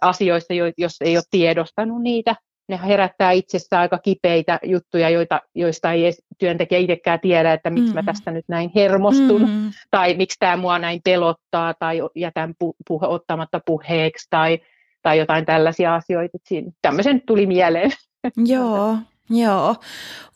asioista, 0.01 0.53
jos 0.77 0.95
ei 1.01 1.17
ole 1.17 1.23
tiedostanut 1.31 2.01
niitä 2.01 2.35
ne 2.67 2.79
herättää 2.87 3.31
itsessä 3.31 3.79
aika 3.79 3.97
kipeitä 3.97 4.59
juttuja, 4.63 5.09
joita, 5.09 5.41
joista 5.55 5.91
ei 5.91 6.13
työntekijä 6.37 6.79
itsekään 6.79 7.19
tiedä, 7.19 7.53
että 7.53 7.69
miksi 7.69 7.89
mm. 7.89 7.95
mä 7.95 8.03
tästä 8.03 8.31
nyt 8.31 8.45
näin 8.47 8.71
hermostun, 8.75 9.41
mm. 9.41 9.71
tai 9.91 10.13
miksi 10.13 10.39
tämä 10.39 10.57
mua 10.57 10.79
näin 10.79 11.01
pelottaa, 11.03 11.73
tai 11.73 12.01
jätän 12.15 12.49
pu- 12.49 12.75
puhe, 12.87 13.07
ottamatta 13.07 13.59
puheeksi, 13.65 14.27
tai, 14.29 14.59
tai 15.05 15.17
jotain 15.17 15.45
tällaisia 15.45 15.95
asioita. 15.95 16.37
Siinä, 16.43 16.71
tämmöisen 16.81 17.21
tuli 17.21 17.45
mieleen. 17.45 17.91
Joo, 18.45 18.97
joo. 19.29 19.75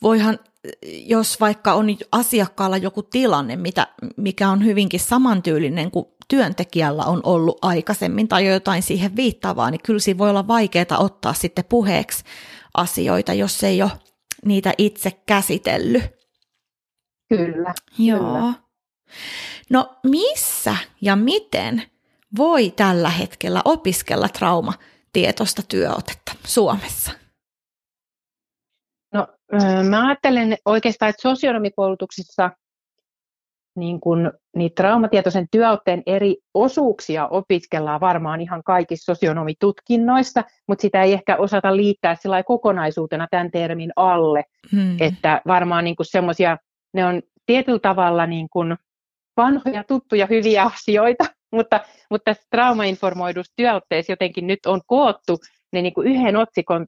Voihan, 0.01 0.39
jos 1.05 1.39
vaikka 1.39 1.73
on 1.73 1.87
asiakkaalla 2.11 2.77
joku 2.77 3.03
tilanne, 3.03 3.55
mitä, 3.55 3.87
mikä 4.17 4.49
on 4.49 4.65
hyvinkin 4.65 4.99
samantyylinen 4.99 5.91
kuin 5.91 6.05
työntekijällä 6.27 7.03
on 7.03 7.21
ollut 7.23 7.57
aikaisemmin 7.61 8.27
tai 8.27 8.47
jotain 8.47 8.83
siihen 8.83 9.15
viittaavaa, 9.15 9.71
niin 9.71 9.81
kyllä 9.85 9.99
siinä 9.99 10.17
voi 10.17 10.29
olla 10.29 10.47
vaikeaa 10.47 10.97
ottaa 10.99 11.33
sitten 11.33 11.65
puheeksi 11.69 12.23
asioita, 12.73 13.33
jos 13.33 13.63
ei 13.63 13.81
ole 13.81 13.91
niitä 14.45 14.73
itse 14.77 15.11
käsitellyt. 15.25 16.03
Kyllä. 17.29 17.73
Joo. 17.97 18.19
Kyllä. 18.19 18.53
No 19.69 19.95
missä 20.03 20.75
ja 21.01 21.15
miten 21.15 21.83
voi 22.37 22.73
tällä 22.75 23.09
hetkellä 23.09 23.61
opiskella 23.65 24.29
traumatietoista 24.29 25.61
työotetta 25.67 26.31
Suomessa? 26.45 27.11
No, 29.13 29.27
mä 29.89 30.07
ajattelen 30.07 30.57
oikeastaan, 30.65 31.09
että 31.09 31.21
sosionomikoulutuksissa 31.21 32.49
niin 33.75 33.99
kun, 33.99 34.31
niitä 34.55 34.75
traumatietoisen 34.75 35.47
työotteen 35.51 36.03
eri 36.05 36.37
osuuksia 36.53 37.27
opiskellaan 37.27 37.99
varmaan 37.99 38.41
ihan 38.41 38.63
kaikissa 38.63 39.13
sosionomitutkinnoissa, 39.13 40.43
mutta 40.67 40.81
sitä 40.81 41.03
ei 41.03 41.13
ehkä 41.13 41.37
osata 41.37 41.75
liittää 41.75 42.15
sillä 42.15 42.43
kokonaisuutena 42.43 43.27
tämän 43.31 43.51
termin 43.51 43.91
alle, 43.95 44.43
hmm. 44.71 44.97
että 44.99 45.41
varmaan 45.47 45.83
niin 45.83 45.95
semmoisia, 46.01 46.57
ne 46.93 47.05
on 47.05 47.21
tietyllä 47.45 47.79
tavalla 47.79 48.25
niin 48.25 48.47
kuin 48.49 48.77
vanhoja, 49.37 49.83
tuttuja, 49.83 50.27
hyviä 50.29 50.63
asioita, 50.63 51.25
mutta, 51.51 51.79
mutta 52.09 52.25
tässä 52.25 52.47
traumainformoidussa 52.51 53.53
työotteessa 53.55 54.11
jotenkin 54.11 54.47
nyt 54.47 54.65
on 54.65 54.81
koottu 54.87 55.37
ne 55.73 55.81
niin 55.81 55.93
kuin 55.93 56.07
yhden 56.07 56.37
otsikon 56.37 56.85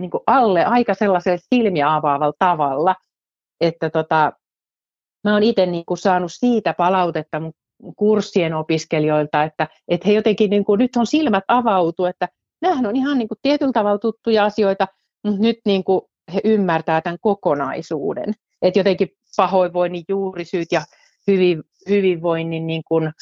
niin 0.00 0.10
kuin 0.10 0.22
alle 0.26 0.64
aika 0.64 0.94
sellaisella 0.94 1.38
silmiä 1.54 1.94
avaavalla 1.94 2.34
tavalla, 2.38 2.94
että 3.60 3.90
tota, 3.90 4.32
mä 5.24 5.32
oon 5.32 5.42
itse 5.42 5.66
niin 5.66 5.84
kuin 5.86 5.98
saanut 5.98 6.32
siitä 6.32 6.74
palautetta 6.74 7.40
mun 7.40 7.52
kurssien 7.96 8.54
opiskelijoilta, 8.54 9.42
että, 9.44 9.68
että 9.88 10.08
he 10.08 10.14
jotenkin 10.14 10.50
niin 10.50 10.64
kuin, 10.64 10.78
nyt 10.78 10.96
on 10.96 11.06
silmät 11.06 11.44
avautu, 11.48 12.04
että 12.04 12.28
nämähän 12.60 12.86
on 12.86 12.96
ihan 12.96 13.18
niin 13.18 13.28
kuin 13.28 13.38
tietyllä 13.42 13.72
tavalla 13.72 13.98
tuttuja 13.98 14.44
asioita, 14.44 14.88
mutta 15.24 15.42
nyt 15.42 15.58
niin 15.64 15.84
kuin 15.84 16.02
he 16.34 16.40
ymmärtää 16.44 17.00
tämän 17.00 17.18
kokonaisuuden. 17.20 18.34
Että 18.62 18.78
jotenkin 18.78 19.08
pahoinvoinnin 19.36 20.04
juurisyyt 20.08 20.68
ja 20.72 20.82
hyvin, 21.26 21.62
hyvinvoinnin 21.88 22.66
niin 22.66 22.82
kuin, 22.88 23.12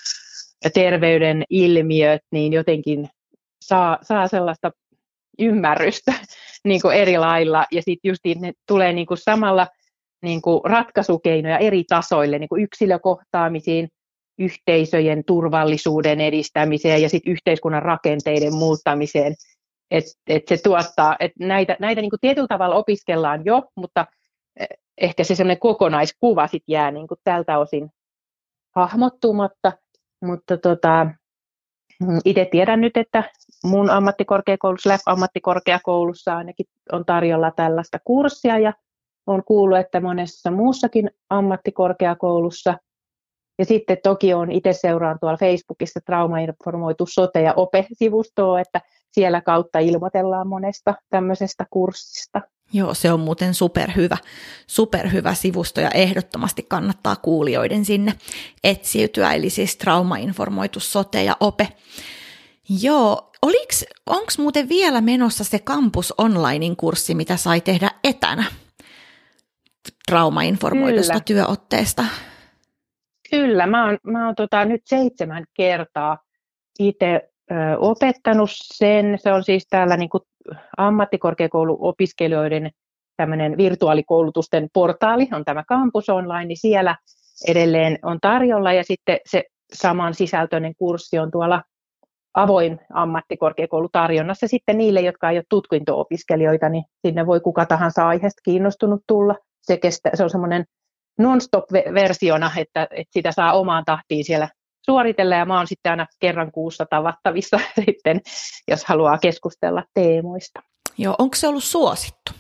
terveyden 0.75 1.45
ilmiöt, 1.51 2.23
niin 2.33 2.53
jotenkin 2.53 3.09
saa, 3.65 3.99
saa 4.03 4.29
sellaista 4.29 4.71
ymmärrystä 5.39 6.13
niin 6.65 6.81
kuin 6.83 6.97
eri 6.97 7.19
lailla. 7.19 7.67
Ja 7.71 7.83
sitten 7.83 8.09
just 8.09 8.21
ne 8.41 8.53
tulee 8.69 8.93
niin 8.93 9.07
kuin 9.07 9.19
samalla 9.19 9.67
niin 10.23 10.43
kuin 10.43 10.61
ratkaisukeinoja 10.65 11.59
eri 11.59 11.85
tasoille, 11.89 12.39
niin 12.39 12.49
kuin 12.49 12.63
yksilökohtaamisiin, 12.63 13.89
yhteisöjen 14.39 15.25
turvallisuuden 15.27 16.21
edistämiseen 16.21 17.03
ja 17.03 17.09
sitten 17.09 17.33
yhteiskunnan 17.33 17.83
rakenteiden 17.83 18.55
muuttamiseen. 18.55 19.35
Et, 19.91 20.05
et 20.29 20.43
se 20.49 20.59
tuottaa, 20.63 21.17
että 21.21 21.47
näitä, 21.47 21.77
näitä 21.81 22.01
niin 22.01 22.11
kuin 22.11 22.21
tietyllä 22.21 22.49
tavalla 22.49 22.75
opiskellaan 22.75 23.45
jo, 23.45 23.63
mutta 23.77 24.07
eh, 24.61 24.69
ehkä 24.99 25.25
se 25.25 25.35
sellainen 25.35 25.61
kokonaiskuva 25.61 26.47
sit 26.47 26.63
jää 26.69 26.91
niin 26.91 27.09
kuin 27.09 27.19
tältä 27.25 27.59
osin 27.59 27.91
hahmottumatta. 28.77 29.73
Mutta 30.23 30.59
tota, 30.59 31.07
itse 32.25 32.49
tiedän 32.51 32.81
nyt, 32.81 32.97
että 32.97 33.25
mun 33.65 33.91
ammattikorkeakoulussa, 33.91 34.91
LEF-ammattikorkeakoulussa 34.91 36.37
ainakin 36.37 36.67
on 36.93 37.05
tarjolla 37.05 37.51
tällaista 37.51 37.99
kurssia 38.05 38.59
ja 38.59 38.73
on 39.27 39.45
kuullut, 39.45 39.79
että 39.79 40.01
monessa 40.01 40.51
muussakin 40.51 41.11
ammattikorkeakoulussa. 41.31 42.79
Ja 43.59 43.65
sitten 43.65 43.99
toki 44.03 44.35
on 44.35 44.51
itse 44.51 44.73
seuraan 44.73 45.19
tuolla 45.21 45.37
Facebookissa 45.37 46.01
traumainformoitu 46.07 47.07
sote- 47.07 47.43
ja 47.43 47.55
OPE-sivustoa, 47.57 48.61
että 48.61 48.81
siellä 49.13 49.41
kautta 49.41 49.79
ilmoitellaan 49.79 50.49
monesta 50.49 50.95
tämmöisestä 51.11 51.67
kurssista. 51.71 52.41
Joo, 52.73 52.95
se 52.95 53.13
on 53.13 53.21
muuten 53.21 53.55
superhyvä, 53.55 54.17
superhyvä 54.67 55.35
sivusto 55.35 55.81
ja 55.81 55.91
ehdottomasti 55.91 56.63
kannattaa 56.63 57.17
kuulijoiden 57.17 57.85
sinne 57.85 58.13
etsiytyä, 58.65 59.33
eli 59.33 59.51
siis 59.51 59.77
traumainformoitu 59.77 60.81
sote 60.81 61.23
ja 61.23 61.37
ope. 61.41 61.69
Joo, 62.83 63.31
onko 64.07 64.33
muuten 64.39 64.69
vielä 64.69 65.01
menossa 65.01 65.45
se 65.45 65.59
Campus 65.59 66.15
Onlinein 66.19 66.77
kurssi, 66.77 67.15
mitä 67.15 67.37
sai 67.37 67.61
tehdä 67.61 67.91
etänä 68.05 68.45
traumainformoitusta 70.09 71.13
Kyllä. 71.13 71.25
työotteesta? 71.25 72.05
Kyllä, 73.31 73.67
mä 73.67 73.87
oon, 73.87 73.99
mä 74.03 74.27
oon 74.27 74.35
tota, 74.35 74.65
nyt 74.65 74.83
seitsemän 74.85 75.45
kertaa 75.55 76.19
itse 76.79 77.31
opettanut 77.79 78.51
sen. 78.53 79.19
Se 79.23 79.33
on 79.33 79.45
siis 79.45 79.67
täällä 79.71 79.97
niin 79.97 80.11
kuin 80.11 80.23
ammattikorkeakouluopiskelijoiden 80.77 82.71
tämmöinen 83.17 83.57
virtuaalikoulutusten 83.57 84.69
portaali, 84.73 85.29
on 85.33 85.45
tämä 85.45 85.65
Campus 85.65 86.09
Online, 86.09 86.45
niin 86.45 86.59
siellä 86.61 86.97
edelleen 87.49 87.99
on 88.03 88.19
tarjolla 88.21 88.73
ja 88.73 88.85
sitten 88.85 89.19
se 89.27 89.45
saman 89.73 90.15
sisältöinen 90.15 90.75
kurssi 90.79 91.19
on 91.19 91.31
tuolla 91.31 91.63
avoin 92.35 92.81
ammattikorkeakoulu 92.95 93.89
tarjonnassa 93.93 94.49
sitten 94.49 94.79
niille, 94.79 95.01
jotka 95.01 95.31
ei 95.31 95.37
ole 95.37 95.45
tutkinto-opiskelijoita, 95.49 96.69
niin 96.69 96.85
sinne 97.07 97.27
voi 97.27 97.41
kuka 97.41 97.67
tahansa 97.67 98.09
aiheesta 98.09 98.41
kiinnostunut 98.45 99.03
tulla. 99.07 99.37
Se, 99.63 99.77
kestä, 99.77 100.11
se 100.15 100.25
on 100.25 100.31
semmoinen 100.31 100.65
non-stop-versiona, 101.19 102.51
että, 102.57 102.83
että 102.91 103.13
sitä 103.13 103.33
saa 103.33 103.53
omaan 103.53 103.85
tahtiin 103.85 104.25
siellä 104.25 104.49
suoritella 104.85 105.35
ja 105.35 105.45
mä 105.45 105.57
oon 105.57 105.67
sitten 105.67 105.91
aina 105.91 106.07
kerran 106.21 106.53
kuussa 106.53 106.87
tavattavissa 106.87 107.61
sitten, 107.85 108.21
jos 108.69 108.85
haluaa 108.85 109.19
keskustella 109.19 109.85
teemoista. 109.95 110.63
Joo, 110.99 111.15
onko 111.19 111.35
se 111.35 111.49
ollut 111.49 111.65
suosittu? 111.65 112.33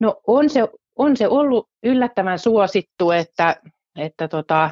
No 0.00 0.20
on 0.26 0.50
se, 0.50 0.68
on 0.96 1.16
se 1.16 1.28
ollut 1.28 1.68
yllättävän 1.82 2.38
suosittu, 2.38 3.10
että, 3.10 3.56
että 3.98 4.28
tota, 4.28 4.70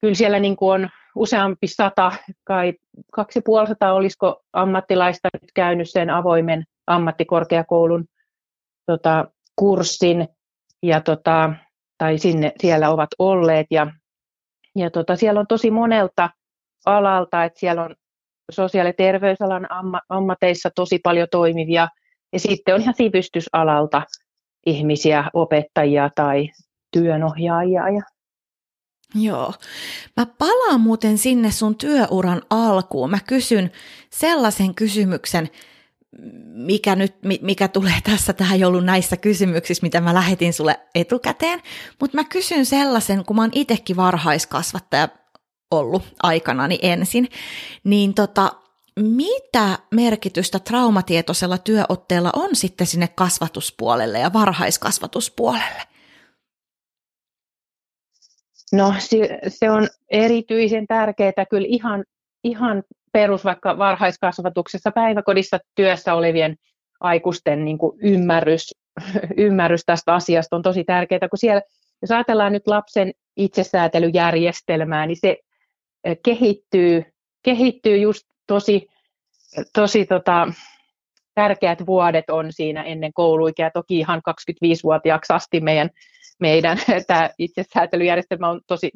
kyllä 0.00 0.14
siellä 0.14 0.38
niin 0.38 0.56
kuin 0.56 0.82
on 0.82 0.88
useampi 1.14 1.66
sata, 1.66 2.12
kai 2.44 2.74
kaksi 3.12 3.40
puoli 3.44 3.66
sata 3.66 3.92
olisiko 3.92 4.42
ammattilaista 4.52 5.28
nyt 5.42 5.52
käynyt 5.54 5.90
sen 5.90 6.10
avoimen 6.10 6.64
ammattikorkeakoulun 6.86 8.04
tota, 8.86 9.28
kurssin, 9.56 10.28
ja 10.82 11.00
tota, 11.00 11.52
tai 11.98 12.18
sinne 12.18 12.52
siellä 12.60 12.90
ovat 12.90 13.10
olleet, 13.18 13.66
ja 13.70 13.92
ja 14.76 14.90
tota, 14.90 15.16
siellä 15.16 15.40
on 15.40 15.46
tosi 15.46 15.70
monelta 15.70 16.30
alalta, 16.86 17.44
että 17.44 17.60
siellä 17.60 17.82
on 17.82 17.94
sosiaali- 18.50 18.88
ja 18.88 18.92
terveysalan 18.92 19.70
amma- 19.70 20.00
ammateissa 20.08 20.70
tosi 20.74 20.98
paljon 20.98 21.28
toimivia, 21.30 21.88
ja 22.32 22.38
sitten 22.38 22.74
on 22.74 22.80
ihan 22.80 22.94
sivistysalalta 22.94 24.02
ihmisiä, 24.66 25.24
opettajia 25.34 26.10
tai 26.14 26.48
työnohjaajia. 26.92 27.88
Ja... 27.88 28.02
Joo. 29.14 29.52
Mä 30.16 30.26
palaan 30.38 30.80
muuten 30.80 31.18
sinne 31.18 31.50
sun 31.50 31.76
työuran 31.76 32.42
alkuun. 32.50 33.10
Mä 33.10 33.18
kysyn 33.26 33.70
sellaisen 34.10 34.74
kysymyksen, 34.74 35.48
mikä, 36.54 36.96
nyt, 36.96 37.14
mikä 37.42 37.68
tulee 37.68 38.00
tässä, 38.10 38.32
tähän 38.32 38.58
ei 38.58 38.64
ollut 38.64 38.84
näissä 38.84 39.16
kysymyksissä, 39.16 39.82
mitä 39.82 40.00
mä 40.00 40.14
lähetin 40.14 40.52
sulle 40.52 40.80
etukäteen, 40.94 41.60
mutta 42.00 42.16
mä 42.16 42.24
kysyn 42.24 42.66
sellaisen, 42.66 43.24
kun 43.24 43.36
mä 43.36 43.42
oon 43.42 43.50
itsekin 43.54 43.96
varhaiskasvattaja 43.96 45.08
ollut 45.70 46.02
aikanani 46.22 46.78
ensin, 46.82 47.28
niin 47.84 48.14
tota, 48.14 48.52
mitä 49.00 49.78
merkitystä 49.94 50.58
traumatietoisella 50.58 51.58
työotteella 51.58 52.30
on 52.36 52.48
sitten 52.52 52.86
sinne 52.86 53.08
kasvatuspuolelle 53.08 54.18
ja 54.18 54.32
varhaiskasvatuspuolelle? 54.32 55.82
No 58.72 58.94
se, 58.98 59.38
se 59.48 59.70
on 59.70 59.88
erityisen 60.10 60.86
tärkeää 60.86 61.46
kyllä 61.50 61.66
ihan, 61.70 62.04
ihan 62.44 62.82
perus 63.12 63.44
vaikka 63.44 63.78
varhaiskasvatuksessa, 63.78 64.90
päiväkodissa 64.90 65.58
työssä 65.74 66.14
olevien 66.14 66.56
aikuisten 67.00 67.64
niin 67.64 67.78
kuin 67.78 67.98
ymmärrys, 68.02 68.74
ymmärrys 69.36 69.84
tästä 69.86 70.14
asiasta 70.14 70.56
on 70.56 70.62
tosi 70.62 70.84
tärkeää, 70.84 71.28
kun 71.30 71.38
siellä, 71.38 71.62
jos 72.02 72.10
ajatellaan 72.10 72.52
nyt 72.52 72.66
lapsen 72.66 73.12
itsesäätelyjärjestelmää, 73.36 75.06
niin 75.06 75.16
se 75.20 75.36
kehittyy, 76.24 77.04
kehittyy 77.42 77.96
just 77.96 78.26
tosi, 78.46 78.88
tosi 79.72 80.06
tota, 80.06 80.52
tärkeät 81.34 81.86
vuodet 81.86 82.30
on 82.30 82.46
siinä 82.52 82.82
ennen 82.82 83.12
kouluikää. 83.12 83.70
Toki 83.70 83.98
ihan 83.98 84.22
25-vuotiaaksi 84.30 85.32
asti 85.32 85.60
meidän, 85.60 85.90
meidän 86.40 86.78
tämä 87.06 87.30
itsesäätelyjärjestelmä 87.38 88.48
on 88.48 88.60
tosi 88.66 88.90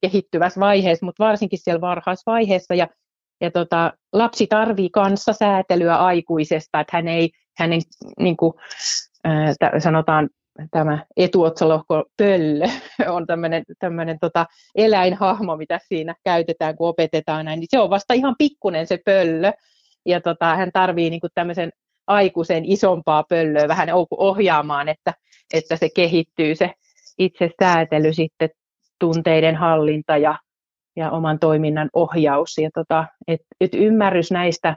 kehittyvässä 0.00 0.60
vaiheessa, 0.60 1.06
mutta 1.06 1.24
varsinkin 1.24 1.58
siellä 1.58 1.80
varhaisvaiheessa. 1.80 2.74
Ja 2.74 2.88
ja 3.40 3.50
tota, 3.50 3.92
lapsi 4.12 4.46
tarvii 4.46 4.90
kanssasäätelyä 4.90 5.96
aikuisesta, 5.96 6.80
että 6.80 6.96
hän 6.96 7.08
ei, 7.08 7.30
hänen 7.58 7.80
niin 8.18 8.36
kuin, 8.36 8.52
äh, 9.26 9.72
sanotaan 9.78 10.28
tämä 10.70 11.04
etuotsalohko 11.16 12.04
pöllö 12.16 12.66
on 13.16 13.26
tämmöinen, 13.26 13.62
tämmöinen 13.78 14.18
tota 14.20 14.46
eläinhahmo, 14.74 15.56
mitä 15.56 15.80
siinä 15.88 16.14
käytetään, 16.24 16.76
kun 16.76 16.88
opetetaan 16.88 17.44
näin, 17.44 17.60
niin 17.60 17.68
se 17.70 17.78
on 17.78 17.90
vasta 17.90 18.14
ihan 18.14 18.34
pikkunen 18.38 18.86
se 18.86 18.98
pöllö, 19.04 19.52
ja 20.06 20.20
tota, 20.20 20.56
hän 20.56 20.70
tarvii 20.72 21.10
niin 21.10 21.20
kuin 21.20 21.30
tämmöisen 21.34 21.70
aikuisen 22.06 22.64
isompaa 22.64 23.24
pöllöä 23.28 23.68
vähän 23.68 23.88
ohjaamaan, 24.10 24.88
että, 24.88 25.14
että 25.54 25.76
se 25.76 25.88
kehittyy 25.94 26.54
se 26.54 26.70
itse 27.18 27.50
säätely 27.60 28.12
sitten 28.12 28.50
tunteiden 29.00 29.56
hallinta 29.56 30.16
ja 30.16 30.38
ja 30.96 31.10
oman 31.10 31.38
toiminnan 31.38 31.90
ohjaus. 31.92 32.58
Ja 32.58 32.70
tota, 32.74 33.06
et, 33.28 33.40
et 33.60 33.74
ymmärrys 33.74 34.30
näistä, 34.30 34.76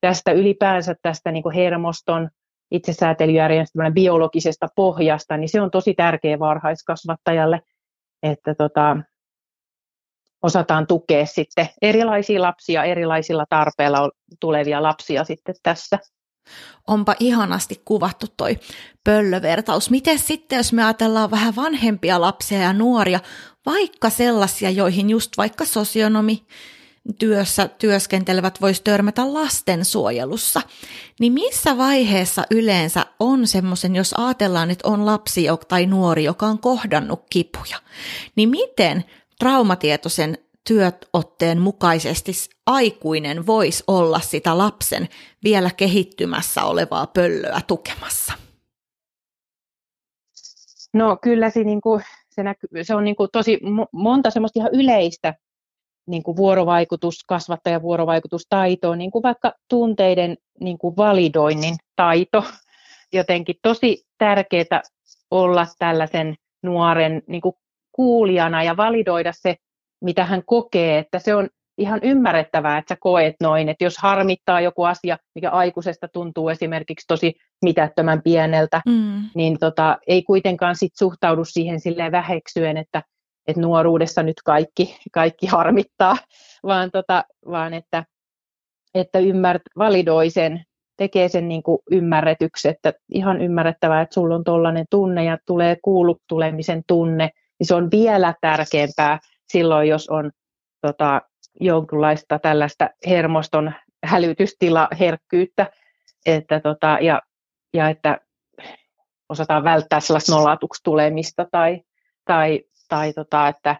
tästä 0.00 0.32
ylipäänsä 0.32 0.94
tästä 1.02 1.32
niin 1.32 1.42
kuin 1.42 1.54
hermoston 1.54 2.30
itsesäätelyjärjestelmän 2.70 3.94
biologisesta 3.94 4.68
pohjasta, 4.76 5.36
niin 5.36 5.48
se 5.48 5.60
on 5.60 5.70
tosi 5.70 5.94
tärkeä 5.94 6.38
varhaiskasvattajalle, 6.38 7.60
että 8.22 8.54
tota, 8.54 8.96
osataan 10.42 10.86
tukea 10.86 11.26
sitten 11.26 11.68
erilaisia 11.82 12.42
lapsia, 12.42 12.84
erilaisilla 12.84 13.44
tarpeilla 13.48 14.10
tulevia 14.40 14.82
lapsia 14.82 15.24
sitten 15.24 15.54
tässä. 15.62 15.98
Onpa 16.86 17.14
ihanasti 17.20 17.82
kuvattu 17.84 18.26
toi 18.36 18.58
pöllövertaus. 19.04 19.90
Miten 19.90 20.18
sitten, 20.18 20.56
jos 20.56 20.72
me 20.72 20.84
ajatellaan 20.84 21.30
vähän 21.30 21.56
vanhempia 21.56 22.20
lapsia 22.20 22.58
ja 22.58 22.72
nuoria, 22.72 23.20
vaikka 23.66 24.10
sellaisia, 24.10 24.70
joihin 24.70 25.10
just 25.10 25.36
vaikka 25.36 25.64
sosionomi 25.64 26.46
työssä 27.18 27.68
työskentelevät 27.68 28.60
voisi 28.60 28.82
törmätä 28.84 29.34
lastensuojelussa, 29.34 30.62
niin 31.20 31.32
missä 31.32 31.76
vaiheessa 31.76 32.44
yleensä 32.50 33.06
on 33.20 33.46
semmoisen, 33.46 33.96
jos 33.96 34.12
ajatellaan, 34.12 34.70
että 34.70 34.88
on 34.88 35.06
lapsi 35.06 35.46
tai 35.68 35.86
nuori, 35.86 36.24
joka 36.24 36.46
on 36.46 36.58
kohdannut 36.58 37.24
kipuja, 37.30 37.76
niin 38.36 38.48
miten 38.48 39.04
traumatietoisen 39.38 40.38
työotteen 40.66 41.60
mukaisesti 41.60 42.32
aikuinen 42.66 43.46
voisi 43.46 43.84
olla 43.86 44.20
sitä 44.20 44.58
lapsen 44.58 45.08
vielä 45.44 45.70
kehittymässä 45.76 46.64
olevaa 46.64 47.06
pöllöä 47.06 47.60
tukemassa? 47.66 48.32
No 50.94 51.16
kyllä 51.22 51.50
se, 51.50 51.64
niin 51.64 51.80
kuin, 51.80 52.02
se, 52.30 52.42
näky, 52.42 52.68
se 52.82 52.94
on 52.94 53.04
niin 53.04 53.16
kuin 53.16 53.28
tosi 53.32 53.60
monta 53.92 54.30
semmoista 54.30 54.58
ihan 54.58 54.74
yleistä 54.74 55.34
niin 56.06 56.22
kuin 56.22 56.36
vuorovaikutus, 56.36 57.24
kasvattajan 57.26 57.82
vuorovaikutustaitoa, 57.82 58.96
niin 58.96 59.10
kuin 59.10 59.22
vaikka 59.22 59.52
tunteiden 59.68 60.36
niin 60.60 60.78
kuin 60.78 60.96
validoinnin 60.96 61.76
taito. 61.96 62.44
Jotenkin 63.12 63.56
tosi 63.62 64.04
tärkeää 64.18 64.82
olla 65.30 65.66
tällaisen 65.78 66.34
nuoren 66.62 67.22
niin 67.26 67.40
kuin 67.40 67.54
kuulijana 67.92 68.62
ja 68.62 68.76
validoida 68.76 69.32
se, 69.32 69.56
mitä 70.00 70.24
hän 70.24 70.42
kokee, 70.46 70.98
että 70.98 71.18
se 71.18 71.34
on 71.34 71.48
ihan 71.80 72.00
ymmärrettävää, 72.02 72.78
että 72.78 72.94
sä 72.94 72.98
koet 73.00 73.34
noin, 73.40 73.68
että 73.68 73.84
jos 73.84 73.98
harmittaa 73.98 74.60
joku 74.60 74.84
asia, 74.84 75.18
mikä 75.34 75.50
aikuisesta 75.50 76.08
tuntuu 76.08 76.48
esimerkiksi 76.48 77.06
tosi 77.08 77.34
mitättömän 77.62 78.22
pieneltä, 78.22 78.82
mm. 78.86 79.22
niin 79.34 79.58
tota, 79.58 79.98
ei 80.06 80.22
kuitenkaan 80.22 80.76
sit 80.76 80.92
suhtaudu 80.98 81.44
siihen 81.44 81.80
silleen 81.80 82.12
väheksyen, 82.12 82.76
että, 82.76 83.02
että 83.46 83.60
nuoruudessa 83.60 84.22
nyt 84.22 84.36
kaikki, 84.44 84.96
kaikki 85.12 85.46
harmittaa, 85.46 86.16
vaan, 86.70 86.90
tota, 86.90 87.24
vaan 87.50 87.74
että, 87.74 88.04
että 88.94 89.18
ymmärt, 89.18 89.62
validoi 89.78 90.30
sen, 90.30 90.64
tekee 90.96 91.28
sen 91.28 91.48
niin 91.48 91.62
kuin 91.62 91.78
ymmärretyksi, 91.90 92.68
että 92.68 92.92
ihan 93.12 93.40
ymmärrettävää, 93.40 94.02
että 94.02 94.14
sulla 94.14 94.34
on 94.34 94.44
tollainen 94.44 94.86
tunne 94.90 95.24
ja 95.24 95.38
tulee 95.46 95.76
kuullut 95.84 96.22
tulemisen 96.28 96.82
tunne, 96.86 97.30
niin 97.58 97.66
se 97.66 97.74
on 97.74 97.90
vielä 97.90 98.34
tärkeämpää 98.40 99.18
silloin, 99.52 99.88
jos 99.88 100.08
on 100.08 100.30
tota, 100.80 101.22
jonkinlaista 101.60 102.38
tällaista 102.38 102.90
hermoston 103.06 103.72
hälytystilaherkkyyttä, 104.04 105.70
että 106.26 106.60
tota, 106.60 106.98
ja, 107.00 107.22
ja 107.74 107.88
että 107.88 108.20
osataan 109.28 109.64
välttää 109.64 110.00
sellaista 110.00 110.34
nollatuksi 110.34 110.82
tulemista 110.84 111.46
tai, 111.50 111.82
tai, 112.24 112.64
tai 112.88 113.12
tota, 113.12 113.48
että 113.48 113.76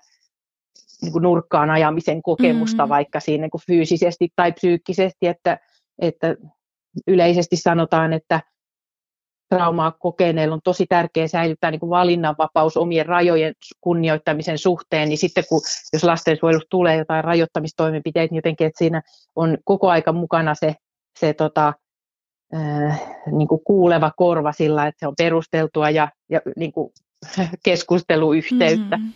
niin 1.02 1.12
kuin 1.12 1.22
nurkkaan 1.22 1.70
ajamisen 1.70 2.22
kokemusta 2.22 2.82
mm-hmm. 2.82 2.88
vaikka 2.88 3.20
siinä 3.20 3.42
niin 3.42 3.50
kuin 3.50 3.62
fyysisesti 3.66 4.28
tai 4.36 4.52
psyykkisesti, 4.52 5.26
että, 5.26 5.58
että 5.98 6.36
yleisesti 7.06 7.56
sanotaan, 7.56 8.12
että 8.12 8.40
traumaa 9.50 9.92
kokeneilla 9.98 10.54
on 10.54 10.60
tosi 10.64 10.86
tärkeää 10.88 11.28
säilyttää 11.28 11.70
niin 11.70 11.80
kuin 11.80 11.90
valinnanvapaus 11.90 12.76
omien 12.76 13.06
rajojen 13.06 13.54
kunnioittamisen 13.80 14.58
suhteen, 14.58 15.08
niin 15.08 15.18
sitten 15.18 15.44
kun, 15.48 15.60
jos 15.92 16.04
lastensuojelussa 16.04 16.70
tulee 16.70 16.96
jotain 16.96 17.24
rajoittamistoimenpiteitä, 17.24 18.32
niin 18.32 18.38
jotenkin, 18.38 18.66
että 18.66 18.78
siinä 18.78 19.02
on 19.36 19.58
koko 19.64 19.88
aika 19.88 20.12
mukana 20.12 20.54
se, 20.54 20.74
se 21.18 21.32
tota, 21.32 21.72
äh, 22.54 23.00
niin 23.32 23.48
kuin 23.48 23.60
kuuleva 23.66 24.12
korva 24.16 24.52
sillä, 24.52 24.86
että 24.86 24.98
se 25.00 25.06
on 25.06 25.14
perusteltua 25.18 25.90
ja, 25.90 26.08
ja 26.30 26.40
niin 26.56 26.72
kuin 26.72 26.92
keskusteluyhteyttä 27.64 28.96
mm. 28.96 29.12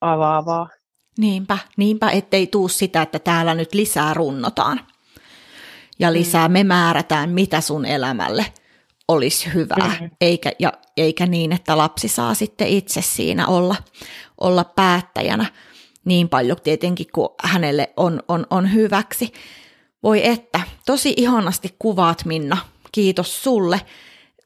avaavaa. 0.00 0.68
Niinpä, 1.18 1.58
niinpä, 1.76 2.10
ettei 2.10 2.46
tuu 2.46 2.68
sitä, 2.68 3.02
että 3.02 3.18
täällä 3.18 3.54
nyt 3.54 3.74
lisää 3.74 4.14
runnotaan 4.14 4.80
ja 5.98 6.12
lisää 6.12 6.48
mm. 6.48 6.52
me 6.52 6.64
määrätään, 6.64 7.30
mitä 7.30 7.60
sun 7.60 7.84
elämälle 7.84 8.44
olisi 9.10 9.54
hyvää, 9.54 9.88
mm-hmm. 9.88 10.10
eikä, 10.20 10.52
ja, 10.58 10.72
eikä 10.96 11.26
niin, 11.26 11.52
että 11.52 11.78
lapsi 11.78 12.08
saa 12.08 12.34
sitten 12.34 12.68
itse 12.68 13.02
siinä 13.02 13.46
olla, 13.46 13.76
olla 14.40 14.64
päättäjänä 14.64 15.46
niin 16.04 16.28
paljon 16.28 16.56
tietenkin 16.62 17.06
kuin 17.14 17.28
hänelle 17.42 17.92
on, 17.96 18.22
on, 18.28 18.46
on 18.50 18.74
hyväksi. 18.74 19.32
Voi 20.02 20.26
että, 20.26 20.60
tosi 20.86 21.14
ihanasti 21.16 21.74
kuvaat 21.78 22.24
Minna, 22.24 22.56
kiitos 22.92 23.42
sulle. 23.42 23.80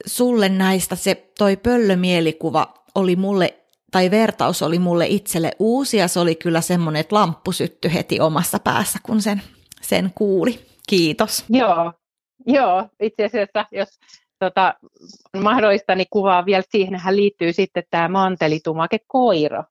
Sulle 0.05 0.49
näistä 0.49 0.95
se 0.95 1.31
toi 1.37 1.57
pöllömielikuva 1.57 2.73
oli 2.95 3.15
mulle, 3.15 3.59
tai 3.91 4.11
vertaus 4.11 4.61
oli 4.61 4.79
mulle 4.79 5.07
itselle 5.07 5.51
uusi 5.59 5.97
ja 5.97 6.07
se 6.07 6.19
oli 6.19 6.35
kyllä 6.35 6.61
semmoinen, 6.61 6.99
että 6.99 7.15
lamppu 7.15 7.51
syttyi 7.51 7.93
heti 7.93 8.19
omassa 8.19 8.59
päässä, 8.59 8.99
kun 9.03 9.21
sen, 9.21 9.41
sen 9.81 10.11
kuuli. 10.15 10.65
Kiitos. 10.89 11.45
Joo, 11.49 11.93
Joo, 12.47 12.89
itse 12.99 13.25
asiassa 13.25 13.65
jos 13.71 13.99
tota, 14.39 14.73
mahdollista, 15.41 15.95
niin 15.95 16.07
kuvaa 16.09 16.45
vielä 16.45 16.63
siihenhän 16.69 17.15
liittyy 17.15 17.53
sitten 17.53 17.83
tämä 17.89 18.07
mantelitumake 18.07 18.97
koira. 19.07 19.63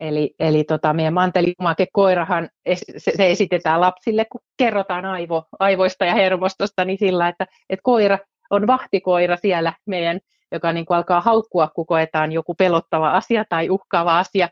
Eli, 0.00 0.34
eli 0.38 0.64
tota, 0.64 0.92
meidän 0.92 1.14
mantelitumake 1.14 1.86
koirahan, 1.92 2.48
se, 2.74 3.12
se 3.16 3.30
esitetään 3.30 3.80
lapsille, 3.80 4.24
kun 4.24 4.40
kerrotaan 4.56 5.04
aivo, 5.04 5.44
aivoista 5.58 6.04
ja 6.04 6.14
hermostosta, 6.14 6.84
niin 6.84 6.98
sillä, 6.98 7.28
että, 7.28 7.46
että 7.70 7.82
koira 7.82 8.18
on 8.50 8.66
vahtikoira 8.66 9.36
siellä 9.36 9.72
meidän, 9.86 10.20
joka 10.52 10.72
niin 10.72 10.86
kuin 10.86 10.96
alkaa 10.96 11.20
haukkua, 11.20 11.68
kun 11.74 11.86
koetaan 11.86 12.32
joku 12.32 12.54
pelottava 12.54 13.10
asia 13.10 13.44
tai 13.48 13.70
uhkaava 13.70 14.18
asia. 14.18 14.48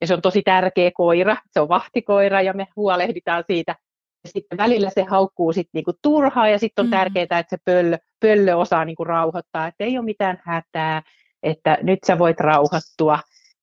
Ja 0.00 0.06
se 0.06 0.14
on 0.14 0.22
tosi 0.22 0.42
tärkeä 0.42 0.90
koira, 0.94 1.36
se 1.50 1.60
on 1.60 1.68
vahtikoira 1.68 2.42
ja 2.42 2.52
me 2.52 2.66
huolehditaan 2.76 3.44
siitä 3.46 3.76
sitten 4.26 4.58
välillä 4.58 4.90
se 4.90 5.04
haukkuu 5.10 5.52
sit 5.52 5.68
niinku 5.72 5.92
turhaa 6.02 6.48
ja 6.48 6.58
sitten 6.58 6.82
on 6.82 6.86
mm. 6.86 6.90
tärkeää, 6.90 7.22
että 7.22 7.44
se 7.50 7.56
pöllö, 7.64 7.98
pöllö 8.20 8.56
osaa 8.56 8.84
niinku 8.84 9.04
rauhoittaa, 9.04 9.66
että 9.66 9.84
ei 9.84 9.98
ole 9.98 10.04
mitään 10.04 10.42
hätää, 10.44 11.02
että 11.42 11.78
nyt 11.82 11.98
sä 12.06 12.18
voit 12.18 12.40
rauhoittua 12.40 13.18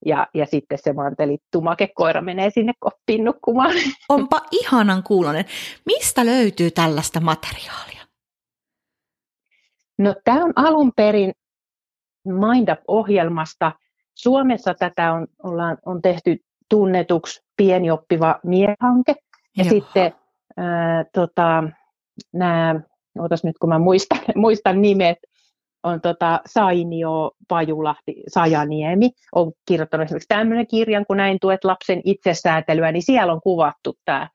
ja, 0.06 0.28
ja 0.34 0.46
sitten 0.46 0.78
se 0.82 0.94
mantelittumakekoira 0.94 2.22
menee 2.22 2.50
sinne 2.50 2.74
koppiin 2.80 3.24
nukkumaan. 3.24 3.76
Onpa 4.10 4.42
ihanan 4.52 5.04
kuulonen. 5.04 5.46
Mistä 5.86 6.26
löytyy 6.26 6.72
tällaista 6.72 7.20
materiaalia? 7.20 8.02
No 9.98 10.16
tämä 10.24 10.44
on 10.44 10.54
alun 10.56 10.92
perin 10.96 11.34
MindUp-ohjelmasta. 12.28 13.72
Suomessa 14.16 14.74
tätä 14.74 15.14
on, 15.14 15.28
ollaan, 15.44 15.78
on 15.86 16.02
tehty 16.02 16.38
tunnetuksi 16.70 17.42
pienioppiva 17.58 18.40
miehanke. 18.44 19.16
Ja 19.58 19.64
Joo. 19.64 19.70
sitten 19.70 20.14
tota, 21.14 21.64
nämä, 22.34 22.80
ootas 23.20 23.44
nyt 23.44 23.58
kun 23.58 23.70
mä 23.70 23.80
muistan, 23.80 24.20
muistan 24.36 24.82
nimet, 24.82 25.18
on 25.84 26.02
tota 26.02 26.42
Sainio, 26.46 27.32
Pajulahti, 27.48 28.24
Sajaniemi, 28.28 29.12
on 29.36 29.52
kirjoittanut 29.68 30.06
esimerkiksi 30.06 30.28
tämmöinen 30.28 30.68
kirjan, 30.68 31.06
kun 31.06 31.18
näin 31.18 31.38
tuet 31.42 31.64
lapsen 31.64 32.02
itsesäätelyä, 32.06 32.92
niin 32.92 33.04
siellä 33.04 33.34
on 33.34 33.42
kuvattu 33.42 33.94
tämä 34.06 34.30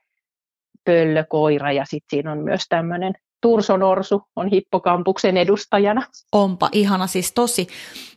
pöllökoira 0.84 1.72
ja 1.72 1.84
sitten 1.84 2.16
siinä 2.16 2.32
on 2.32 2.38
myös 2.38 2.62
tämmöinen 2.68 3.14
Turso 3.42 3.76
Norsu 3.76 4.22
on 4.36 4.48
hippokampuksen 4.48 5.36
edustajana. 5.36 6.02
Onpa 6.32 6.68
ihana, 6.72 7.06
siis 7.06 7.32
tosi, 7.32 7.66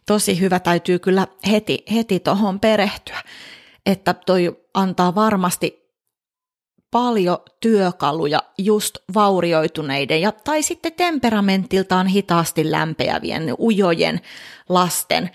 tosi 0.08 0.40
hyvä, 0.40 0.60
täytyy 0.60 1.00
kyllä 1.00 1.28
heti, 1.52 1.84
heti 1.94 2.24
perehtyä, 2.62 3.22
että 3.86 4.14
toi 4.14 4.58
antaa 4.74 5.16
varmasti 5.16 5.85
paljon 6.96 7.38
työkaluja 7.60 8.44
just 8.58 8.98
vaurioituneiden 9.14 10.22
ja, 10.22 10.32
tai 10.32 10.64
sitten 10.64 10.94
temperamentiltaan 10.94 12.08
hitaasti 12.08 12.72
lämpeävien, 12.72 13.54
ujojen 13.60 14.22
lasten 14.70 15.30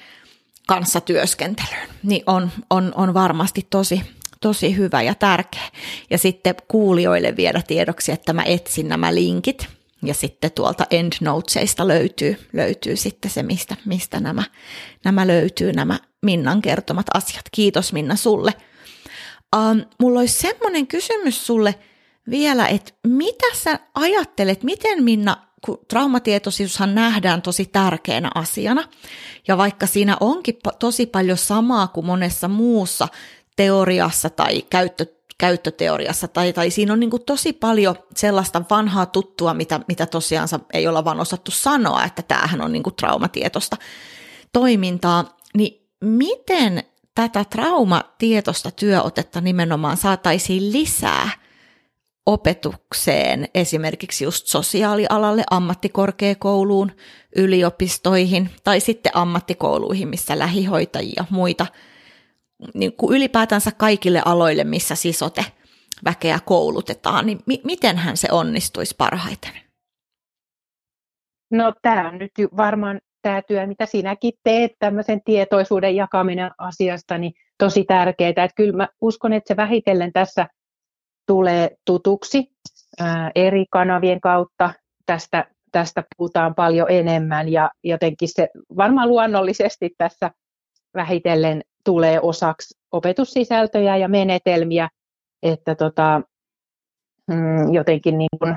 kanssa 0.67 1.01
työskentelyyn, 1.01 1.89
niin 2.03 2.23
on, 2.27 2.51
on, 2.71 2.93
on 2.95 3.15
varmasti 3.15 3.67
tosi, 3.71 4.03
tosi 4.41 4.77
hyvä 4.77 5.03
ja 5.03 5.15
tärkeä. 5.15 5.69
Ja 6.11 6.19
sitten 6.19 6.55
kuulijoille 6.69 7.37
viedä 7.37 7.63
tiedoksi, 7.67 8.13
että 8.13 8.33
mä 8.33 8.43
etsin 8.43 8.89
nämä 8.89 9.15
linkit 9.15 9.69
ja 10.05 10.15
sitten 10.15 10.53
tuolta 10.53 10.87
EndNotesista 10.91 11.89
löytyy, 11.89 12.49
löytyy 12.53 12.97
sitten 12.97 13.31
se, 13.31 13.43
mistä, 13.43 13.77
mistä 13.85 14.21
nämä, 14.21 14.43
nämä 15.05 15.27
löytyy, 15.27 15.73
nämä 15.73 15.99
Minnan 16.23 16.63
kertomat 16.63 17.07
asiat. 17.15 17.45
Kiitos 17.53 17.93
Minna 17.93 18.17
sulle 18.17 18.53
Um, 19.57 19.85
mulla 20.01 20.21
olisi 20.21 20.39
semmoinen 20.39 20.87
kysymys 20.87 21.47
sulle 21.47 21.75
vielä, 22.31 22.67
että 22.67 22.93
mitä 23.07 23.47
sä 23.55 23.79
ajattelet, 23.95 24.63
miten 24.63 25.05
Minna, 25.05 25.37
kun 25.65 25.79
traumatietoisuushan 25.89 26.95
nähdään 26.95 27.43
tosi 27.43 27.65
tärkeänä 27.67 28.31
asiana, 28.35 28.85
ja 29.49 29.57
vaikka 29.57 29.87
siinä 29.87 30.17
onkin 30.21 30.59
tosi 30.79 31.07
paljon 31.07 31.39
samaa 31.39 31.89
kuin 31.89 32.07
monessa 32.07 32.49
muussa 32.49 33.09
teoriassa 33.57 34.31
tai 34.31 34.63
käyttö, 34.63 35.07
käyttöteoriassa, 35.39 36.29
tai, 36.29 36.53
tai 36.53 36.71
siinä 36.71 36.93
on 36.93 37.01
niin 37.01 37.11
kuin 37.11 37.25
tosi 37.25 37.53
paljon 37.53 37.97
sellaista 38.17 38.63
vanhaa 38.71 39.07
tuttua, 39.07 39.55
mitä, 39.55 39.81
mitä 39.89 40.07
tosiaan 40.07 40.49
ei 40.73 40.89
olla 40.89 41.05
vaan 41.05 41.21
osattu 41.21 41.51
sanoa, 41.51 42.05
että 42.05 42.23
tämähän 42.23 42.61
on 42.61 42.73
niin 42.73 42.83
kuin 42.83 42.97
traumatietosta 42.97 43.77
toimintaa, 44.53 45.37
niin 45.57 45.89
miten 46.01 46.85
tätä 47.15 47.45
traumatietoista 47.45 48.71
työotetta 48.71 49.41
nimenomaan 49.41 49.97
saataisiin 49.97 50.73
lisää 50.73 51.31
opetukseen, 52.27 53.49
esimerkiksi 53.55 54.25
just 54.25 54.47
sosiaalialalle, 54.47 55.43
ammattikorkeakouluun, 55.51 56.93
yliopistoihin 57.37 58.51
tai 58.65 58.81
sitten 58.81 59.17
ammattikouluihin, 59.17 60.09
missä 60.09 60.39
lähihoitajia 60.39 61.13
ja 61.17 61.25
muita, 61.31 61.67
niin 62.75 62.93
kuin 62.93 63.17
ylipäätänsä 63.17 63.71
kaikille 63.73 64.23
aloille, 64.25 64.65
missä 64.65 64.95
sisote 64.95 65.45
väkeä 66.05 66.39
koulutetaan, 66.45 67.27
niin 67.27 67.39
mi- 67.47 67.61
mitenhän 67.65 68.17
se 68.17 68.29
onnistuisi 68.31 68.95
parhaiten? 68.99 69.53
No 71.51 71.73
tämä 71.83 72.09
on 72.09 72.19
nyt 72.19 72.33
varmaan 72.57 73.01
tämä 73.23 73.43
työ, 73.43 73.67
mitä 73.67 73.87
sinäkin 73.87 74.33
teet, 74.45 74.73
tämmöisen 74.79 75.21
tietoisuuden 75.25 75.97
jakaminen 75.97 76.51
asiasta, 76.59 77.19
niin 77.19 77.33
tosi 77.59 77.85
tärkeää. 77.85 78.29
Että 78.29 78.49
kyllä 78.57 78.77
mä 78.77 78.89
uskon, 79.01 79.33
että 79.33 79.49
se 79.49 79.57
vähitellen 79.57 80.13
tässä 80.13 80.47
tulee 81.27 81.77
tutuksi 81.85 82.53
ää, 83.01 83.31
eri 83.35 83.65
kanavien 83.71 84.21
kautta. 84.21 84.75
Tästä, 85.07 85.45
tästä 85.73 86.05
puhutaan 86.17 86.55
paljon 86.55 86.91
enemmän 86.91 87.49
ja 87.49 87.71
jotenkin 87.85 88.29
se 88.29 88.49
varmaan 88.77 89.09
luonnollisesti 89.09 89.91
tässä 89.99 90.31
vähitellen 90.95 91.63
tulee 91.85 92.21
osaksi 92.21 92.79
opetussisältöjä 92.93 93.97
ja 93.97 94.09
menetelmiä, 94.09 94.89
että 95.43 95.75
tota, 95.75 96.23
mm, 97.27 97.73
jotenkin 97.73 98.19
niin 98.19 98.39
kuin, 98.39 98.57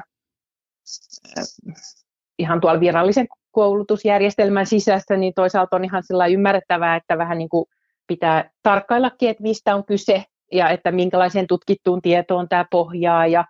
ihan 2.39 2.61
tuolla 2.61 2.79
virallisen 2.79 3.27
koulutusjärjestelmän 3.53 4.65
sisässä, 4.65 5.17
niin 5.17 5.33
toisaalta 5.33 5.75
on 5.75 5.85
ihan 5.85 6.03
sillä 6.03 6.27
ymmärrettävää, 6.27 6.95
että 6.95 7.17
vähän 7.17 7.37
niin 7.37 7.49
kuin 7.49 7.65
pitää 8.07 8.49
tarkkaillakin, 8.63 9.29
että 9.29 9.43
mistä 9.43 9.75
on 9.75 9.85
kyse 9.85 10.23
ja 10.51 10.69
että 10.69 10.91
minkälaiseen 10.91 11.47
tutkittuun 11.47 12.01
tietoon 12.01 12.49
tämä 12.49 12.65
pohjaa 12.71 13.27
ja, 13.27 13.45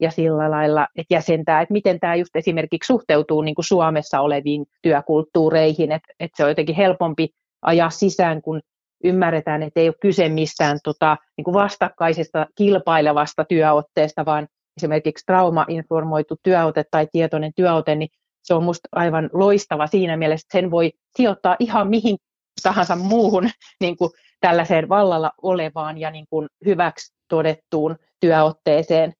ja 0.00 0.10
sillä 0.10 0.50
lailla, 0.50 0.86
että 0.96 1.14
jäsentää, 1.14 1.60
että 1.60 1.72
miten 1.72 2.00
tämä 2.00 2.14
just 2.14 2.36
esimerkiksi 2.36 2.86
suhteutuu 2.86 3.42
niin 3.42 3.54
kuin 3.54 3.64
Suomessa 3.64 4.20
oleviin 4.20 4.66
työkulttuureihin, 4.82 5.92
että, 5.92 6.12
että 6.20 6.36
se 6.36 6.44
on 6.44 6.50
jotenkin 6.50 6.76
helpompi 6.76 7.28
ajaa 7.62 7.90
sisään, 7.90 8.42
kun 8.42 8.60
ymmärretään, 9.04 9.62
että 9.62 9.80
ei 9.80 9.88
ole 9.88 9.94
kyse 10.00 10.28
mistään 10.28 10.78
tota, 10.84 11.16
niin 11.36 11.44
kuin 11.44 11.54
vastakkaisesta 11.54 12.46
kilpailevasta 12.54 13.44
työotteesta, 13.44 14.24
vaan 14.24 14.48
esimerkiksi 14.76 15.26
trauma-informoitu 15.26 16.36
työote 16.42 16.84
tai 16.90 17.08
tietoinen 17.12 17.52
työote, 17.56 17.94
niin 17.94 18.08
se 18.52 18.56
on 18.56 18.62
minusta 18.62 18.88
aivan 18.92 19.30
loistava 19.32 19.86
siinä 19.86 20.16
mielessä, 20.16 20.44
että 20.44 20.58
sen 20.58 20.70
voi 20.70 20.92
sijoittaa 21.16 21.56
ihan 21.58 21.88
mihin 21.88 22.16
tahansa 22.62 22.96
muuhun 22.96 23.50
niin 23.80 23.96
kuin 23.96 24.10
tällaiseen 24.40 24.88
vallalla 24.88 25.32
olevaan 25.42 25.98
ja 25.98 26.10
niin 26.10 26.26
kuin 26.30 26.48
hyväksi 26.64 27.14
todettuun 27.28 27.96
työotteeseen. 28.20 29.12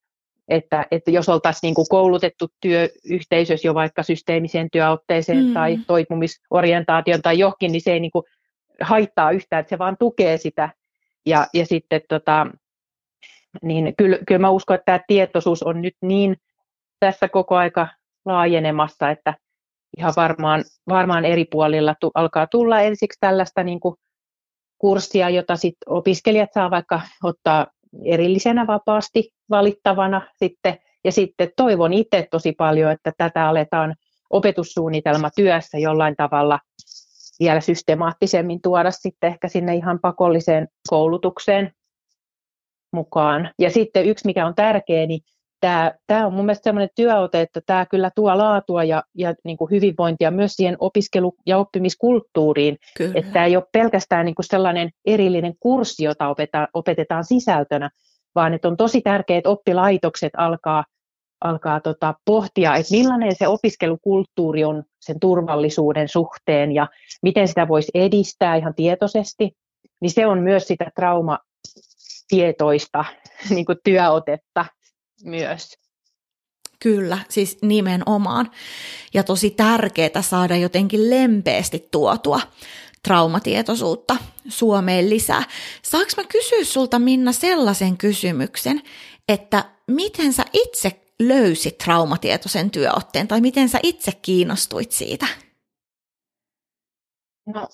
Että, 0.48 0.86
että 0.90 1.10
jos 1.10 1.28
oltaisiin 1.28 1.60
niin 1.62 1.74
kuin 1.74 1.86
koulutettu 1.88 2.48
työyhteisössä 2.60 3.68
jo 3.68 3.74
vaikka 3.74 4.02
systeemiseen 4.02 4.68
työotteeseen 4.72 5.44
mm. 5.44 5.54
tai 5.54 5.78
toipumisorientaation 5.86 7.22
tai 7.22 7.38
johonkin, 7.38 7.72
niin 7.72 7.82
se 7.82 7.92
ei 7.92 8.00
niin 8.00 8.10
kuin 8.10 8.24
haittaa 8.80 9.30
yhtään, 9.30 9.60
että 9.60 9.70
se 9.70 9.78
vaan 9.78 9.96
tukee 9.98 10.36
sitä. 10.36 10.68
Ja, 11.26 11.46
ja 11.54 11.66
sitten 11.66 12.00
tota, 12.08 12.46
niin 13.62 13.94
kyllä, 13.96 14.18
kyllä 14.28 14.38
mä 14.38 14.50
uskon, 14.50 14.74
että 14.74 14.84
tämä 14.84 15.04
tietoisuus 15.06 15.62
on 15.62 15.82
nyt 15.82 15.96
niin 16.02 16.36
tässä 17.00 17.28
koko 17.28 17.56
aika 17.56 17.88
laajenemassa, 18.24 19.10
että 19.10 19.34
ihan 19.98 20.12
varmaan, 20.16 20.64
varmaan 20.88 21.24
eri 21.24 21.44
puolilla 21.44 21.94
tu, 22.00 22.10
alkaa 22.14 22.46
tulla 22.46 22.80
ensiksi 22.80 23.18
tällaista 23.20 23.62
niin 23.62 23.80
kuin 23.80 23.94
kurssia, 24.78 25.30
jota 25.30 25.56
sit 25.56 25.76
opiskelijat 25.86 26.52
saa 26.54 26.70
vaikka 26.70 27.00
ottaa 27.22 27.66
erillisenä 28.04 28.66
vapaasti 28.66 29.30
valittavana 29.50 30.22
sitten. 30.36 30.78
Ja 31.04 31.12
sitten 31.12 31.50
toivon 31.56 31.92
itse 31.92 32.28
tosi 32.30 32.52
paljon, 32.52 32.90
että 32.92 33.12
tätä 33.18 33.48
aletaan 33.48 33.94
opetussuunnitelma 34.30 35.30
työssä 35.36 35.78
jollain 35.78 36.16
tavalla 36.16 36.58
vielä 37.40 37.60
systemaattisemmin 37.60 38.62
tuoda 38.62 38.90
sitten 38.90 39.30
ehkä 39.30 39.48
sinne 39.48 39.74
ihan 39.74 39.98
pakolliseen 40.00 40.68
koulutukseen 40.88 41.72
mukaan. 42.92 43.50
Ja 43.58 43.70
sitten 43.70 44.06
yksi, 44.06 44.26
mikä 44.26 44.46
on 44.46 44.54
tärkeä, 44.54 45.06
niin 45.06 45.20
tämä, 45.62 45.92
tämä 46.06 46.26
on 46.26 46.32
mun 46.32 46.44
mielestä 46.44 46.64
sellainen 46.64 46.90
työote, 46.94 47.40
että 47.40 47.60
tämä 47.66 47.86
kyllä 47.86 48.10
tuo 48.14 48.38
laatua 48.38 48.84
ja, 48.84 49.02
ja 49.14 49.34
niin 49.44 49.56
kuin 49.56 49.70
hyvinvointia 49.70 50.30
myös 50.30 50.52
siihen 50.52 50.76
opiskelu- 50.78 51.36
ja 51.46 51.58
oppimiskulttuuriin. 51.58 52.78
Kyllä. 52.96 53.12
Että 53.14 53.32
tämä 53.32 53.44
ei 53.44 53.56
ole 53.56 53.64
pelkästään 53.72 54.24
niin 54.24 54.34
kuin 54.34 54.46
sellainen 54.46 54.90
erillinen 55.06 55.54
kurssi, 55.60 56.04
jota 56.04 56.28
opetetaan, 56.28 56.68
opetetaan 56.74 57.24
sisältönä, 57.24 57.90
vaan 58.34 58.54
että 58.54 58.68
on 58.68 58.76
tosi 58.76 59.00
tärkeää, 59.00 59.38
että 59.38 59.50
oppilaitokset 59.50 60.32
alkaa, 60.36 60.84
alkaa 61.44 61.80
tota, 61.80 62.14
pohtia, 62.24 62.76
että 62.76 62.94
millainen 62.94 63.36
se 63.36 63.48
opiskelukulttuuri 63.48 64.64
on 64.64 64.82
sen 65.00 65.20
turvallisuuden 65.20 66.08
suhteen 66.08 66.72
ja 66.72 66.88
miten 67.22 67.48
sitä 67.48 67.68
voisi 67.68 67.90
edistää 67.94 68.56
ihan 68.56 68.74
tietoisesti. 68.74 69.50
Niin 70.00 70.10
se 70.10 70.26
on 70.26 70.38
myös 70.38 70.66
sitä 70.66 70.90
traumatietoista 70.94 73.04
niin 73.54 73.66
kuin 73.66 73.78
työotetta 73.84 74.64
myös. 75.22 75.78
Kyllä, 76.82 77.18
siis 77.28 77.58
nimenomaan. 77.62 78.50
Ja 79.14 79.22
tosi 79.22 79.50
tärkeää 79.50 80.22
saada 80.22 80.56
jotenkin 80.56 81.10
lempeästi 81.10 81.88
tuotua 81.90 82.40
traumatietoisuutta 83.02 84.16
Suomeen 84.48 85.10
lisää. 85.10 85.42
Saanko 85.82 86.12
mä 86.16 86.24
kysyä 86.24 86.64
sulta 86.64 86.98
Minna 86.98 87.32
sellaisen 87.32 87.98
kysymyksen, 87.98 88.82
että 89.28 89.64
miten 89.88 90.32
sä 90.32 90.44
itse 90.52 91.00
löysit 91.20 91.78
traumatietoisen 91.78 92.70
työotteen 92.70 93.28
tai 93.28 93.40
miten 93.40 93.68
sä 93.68 93.78
itse 93.82 94.12
kiinnostuit 94.22 94.92
siitä? 94.92 95.26
No, 97.46 97.68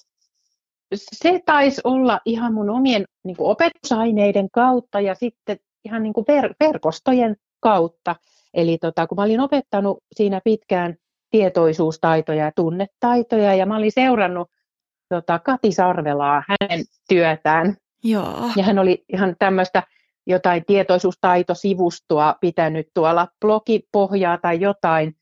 se 0.94 1.40
taisi 1.46 1.80
olla 1.84 2.20
ihan 2.24 2.54
mun 2.54 2.70
omien 2.70 3.04
niin 3.24 3.36
opetusaineiden 3.38 4.50
kautta 4.50 5.00
ja 5.00 5.14
sitten 5.14 5.58
ihan 5.88 6.02
niin 6.02 6.12
kuin 6.12 6.26
ver- 6.28 6.54
verkostojen 6.60 7.36
kautta. 7.60 8.16
Eli 8.54 8.78
tota, 8.78 9.06
kun 9.06 9.16
mä 9.16 9.22
olin 9.22 9.40
opettanut 9.40 9.98
siinä 10.14 10.40
pitkään 10.44 10.96
tietoisuustaitoja 11.30 12.44
ja 12.44 12.52
tunnetaitoja, 12.56 13.54
ja 13.54 13.66
mä 13.66 13.76
olin 13.76 13.92
seurannut 13.92 14.50
tota, 15.08 15.38
Kati 15.38 15.72
Sarvelaa, 15.72 16.42
hänen 16.48 16.84
työtään. 17.08 17.76
Joo. 18.04 18.50
Ja 18.56 18.64
hän 18.64 18.78
oli 18.78 19.04
ihan 19.08 19.36
tämmöistä 19.38 19.82
jotain 20.26 20.64
tietoisuustaitosivustoa 20.66 22.34
pitänyt 22.40 22.88
tuolla 22.94 23.28
blogipohjaa 23.40 24.38
tai 24.38 24.60
jotain. 24.60 25.14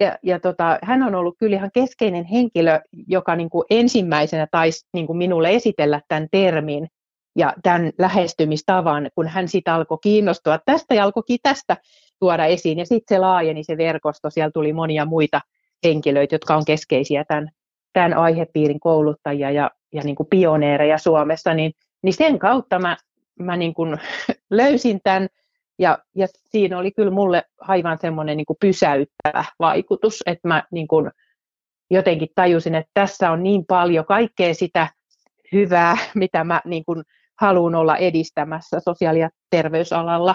Ja, 0.00 0.18
ja 0.22 0.40
tota, 0.40 0.78
hän 0.82 1.02
on 1.02 1.14
ollut 1.14 1.34
kyllä 1.38 1.56
ihan 1.56 1.70
keskeinen 1.74 2.24
henkilö, 2.24 2.80
joka 3.06 3.36
niin 3.36 3.50
kuin 3.50 3.64
ensimmäisenä 3.70 4.46
taisi 4.50 4.86
niin 4.92 5.06
kuin 5.06 5.16
minulle 5.16 5.50
esitellä 5.50 6.00
tämän 6.08 6.28
termin 6.30 6.88
ja 7.36 7.54
tämän 7.62 7.92
lähestymistavan, 7.98 9.10
kun 9.14 9.28
hän 9.28 9.48
sitten 9.48 9.74
alkoi 9.74 9.98
kiinnostua 10.02 10.58
tästä 10.66 10.94
ja 10.94 11.04
alkoikin 11.04 11.38
tästä 11.42 11.76
tuoda 12.18 12.46
esiin. 12.46 12.78
Ja 12.78 12.86
sitten 12.86 13.16
se 13.16 13.18
laajeni 13.18 13.64
se 13.64 13.76
verkosto, 13.76 14.30
siellä 14.30 14.50
tuli 14.50 14.72
monia 14.72 15.04
muita 15.04 15.40
henkilöitä, 15.84 16.34
jotka 16.34 16.56
on 16.56 16.64
keskeisiä 16.64 17.24
tämän, 17.24 17.50
tämän 17.92 18.14
aihepiirin 18.14 18.80
kouluttajia 18.80 19.50
ja, 19.50 19.70
ja 19.92 20.02
niin 20.02 20.16
kuin 20.16 20.26
pioneereja 20.30 20.98
Suomessa, 20.98 21.54
niin, 21.54 21.72
niin 22.02 22.14
sen 22.14 22.38
kautta 22.38 22.78
mä, 22.78 22.96
mä 23.38 23.56
niin 23.56 23.74
kuin 23.74 23.98
löysin 24.50 25.00
tämän, 25.04 25.28
ja, 25.78 25.98
ja 26.16 26.26
siinä 26.50 26.78
oli 26.78 26.90
kyllä 26.90 27.10
mulle 27.10 27.42
aivan 27.60 27.98
semmoinen 28.00 28.36
niin 28.36 28.46
pysäyttävä 28.60 29.44
vaikutus, 29.58 30.22
että 30.26 30.48
mä 30.48 30.62
niin 30.70 30.88
kuin 30.88 31.10
jotenkin 31.90 32.28
tajusin, 32.34 32.74
että 32.74 32.90
tässä 32.94 33.30
on 33.30 33.42
niin 33.42 33.64
paljon 33.66 34.04
kaikkea 34.04 34.54
sitä 34.54 34.88
hyvää, 35.52 35.96
mitä 36.14 36.44
mä 36.44 36.60
niin 36.64 36.84
kuin 36.84 37.02
haluan 37.42 37.74
olla 37.74 37.96
edistämässä 37.96 38.80
sosiaali- 38.80 39.20
ja 39.20 39.30
terveysalalla 39.50 40.34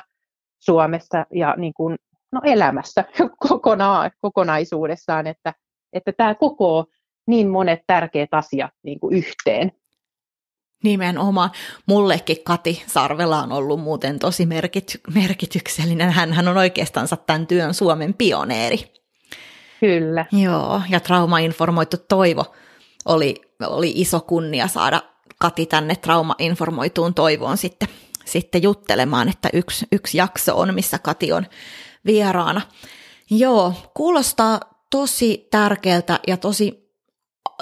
Suomessa 0.60 1.26
ja 1.34 1.56
niin 1.58 1.74
kuin, 1.74 1.96
no, 2.32 2.42
elämässä 2.44 3.04
kokona, 3.50 4.12
kokonaisuudessaan, 4.22 5.28
että, 5.28 5.54
että 5.94 6.12
tämä 6.12 6.36
koko 6.36 6.86
niin 7.28 7.48
monet 7.50 7.80
tärkeät 7.88 8.30
asiat 8.32 8.72
niin 8.84 9.00
kuin 9.00 9.18
yhteen. 9.18 9.72
Nimenomaan. 10.84 11.50
Mullekin 11.86 12.44
Kati 12.44 12.84
Sarvela 12.88 13.44
on 13.44 13.52
ollut 13.52 13.80
muuten 13.80 14.20
tosi 14.20 14.46
merkity- 14.46 15.14
merkityksellinen. 15.14 16.12
Hän 16.12 16.48
on 16.48 16.58
oikeastaan 16.58 17.08
tämän 17.26 17.48
työn 17.48 17.74
Suomen 17.74 18.14
pioneeri. 18.14 18.78
Kyllä. 19.80 20.26
Joo, 20.32 20.82
ja 20.90 21.00
traumainformoitu 21.00 21.98
toivo 22.10 22.46
oli, 23.06 23.36
oli 23.68 23.92
iso 23.96 24.20
kunnia 24.20 24.68
saada 24.68 25.02
Kati 25.40 25.66
tänne 25.66 25.96
trauma-informoituun 25.96 27.14
toivoon 27.14 27.58
sitten, 27.58 27.88
sitten 28.26 28.64
juttelemaan, 28.64 29.30
että 29.30 29.50
yksi, 29.54 29.86
yksi 29.92 30.18
jakso 30.18 30.58
on, 30.58 30.74
missä 30.74 31.00
Kati 31.00 31.32
on 31.32 31.46
vieraana. 32.06 32.62
Joo, 33.30 33.74
kuulostaa 33.94 34.60
tosi 34.92 35.48
tärkeältä 35.52 36.20
ja 36.28 36.38
tosi 36.38 36.88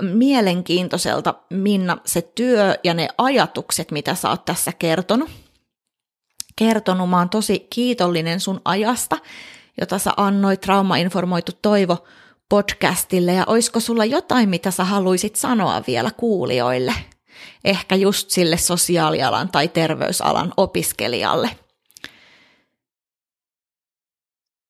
mielenkiintoiselta, 0.02 1.34
Minna, 1.50 1.98
se 2.06 2.22
työ 2.22 2.76
ja 2.84 2.94
ne 2.94 3.08
ajatukset, 3.18 3.92
mitä 3.92 4.16
sä 4.16 4.30
oot 4.30 4.46
tässä 4.46 4.72
kertonut. 4.80 5.30
Kertonut, 6.56 7.10
mä 7.10 7.18
oon 7.18 7.30
tosi 7.30 7.68
kiitollinen 7.70 8.40
sun 8.40 8.62
ajasta, 8.66 9.18
jota 9.80 10.00
sä 10.00 10.12
annoit 10.18 10.62
Trauma-informoitu 10.62 11.52
toivo 11.62 12.04
podcastille, 12.50 13.34
ja 13.34 13.44
olisiko 13.48 13.80
sulla 13.80 14.06
jotain, 14.06 14.50
mitä 14.50 14.72
sä 14.72 14.84
haluaisit 14.84 15.36
sanoa 15.36 15.84
vielä 15.88 16.12
kuulijoille? 16.12 16.94
Ehkä 17.64 17.96
just 17.96 18.30
sille 18.30 18.58
sosiaalialan 18.58 19.50
tai 19.50 19.68
terveysalan 19.68 20.54
opiskelijalle? 20.58 21.50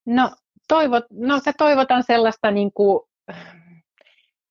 No, 0.05 0.31
toivot, 0.67 1.03
no 1.11 1.39
se 1.39 1.51
toivotan 1.57 2.03
sellaista 2.03 2.51
niin 2.51 2.71
kuin 2.73 2.99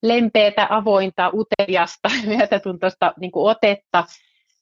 lempeätä, 0.02 0.66
avointa, 0.70 1.30
uteliasta, 1.34 2.08
myötätuntoista 2.36 3.12
niin 3.20 3.32
kuin 3.32 3.50
otetta 3.50 4.04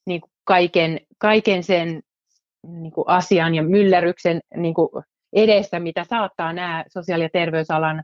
niin 0.05 0.21
kuin 0.21 0.31
kaiken, 0.43 0.99
kaiken 1.17 1.63
sen 1.63 2.01
niin 2.67 2.91
kuin 2.91 3.07
asian 3.07 3.55
ja 3.55 3.63
myllerryksen 3.63 4.41
niin 4.55 4.73
kuin 4.73 4.89
edessä, 5.33 5.79
mitä 5.79 6.05
saattaa 6.09 6.53
nämä 6.53 6.85
sosiaali- 6.87 7.23
ja 7.23 7.29
terveysalan 7.33 8.03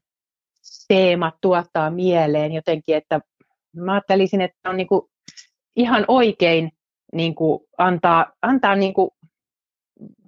teemat 0.88 1.36
tuottaa 1.42 1.90
mieleen 1.90 2.52
jotenkin, 2.52 2.96
että 2.96 3.20
mä 3.76 3.94
ajattelisin, 3.94 4.42
että 4.42 4.70
on 4.70 4.78
niin 4.78 4.88
kuin 4.88 5.02
ihan 5.80 6.06
oikein 6.08 6.72
niin 7.14 7.36
kuin 7.36 7.60
antaa, 7.78 8.32
antaa 8.42 8.76
niin 8.76 8.94
kuin 8.94 9.10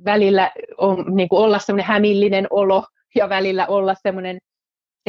välillä 0.05 0.51
on, 0.77 1.15
niin 1.15 1.29
kuin 1.29 1.39
olla 1.39 1.59
semmoinen 1.59 1.85
hämillinen 1.85 2.47
olo 2.49 2.83
ja 3.15 3.29
välillä 3.29 3.67
olla 3.67 3.95
semmoinen, 4.03 4.37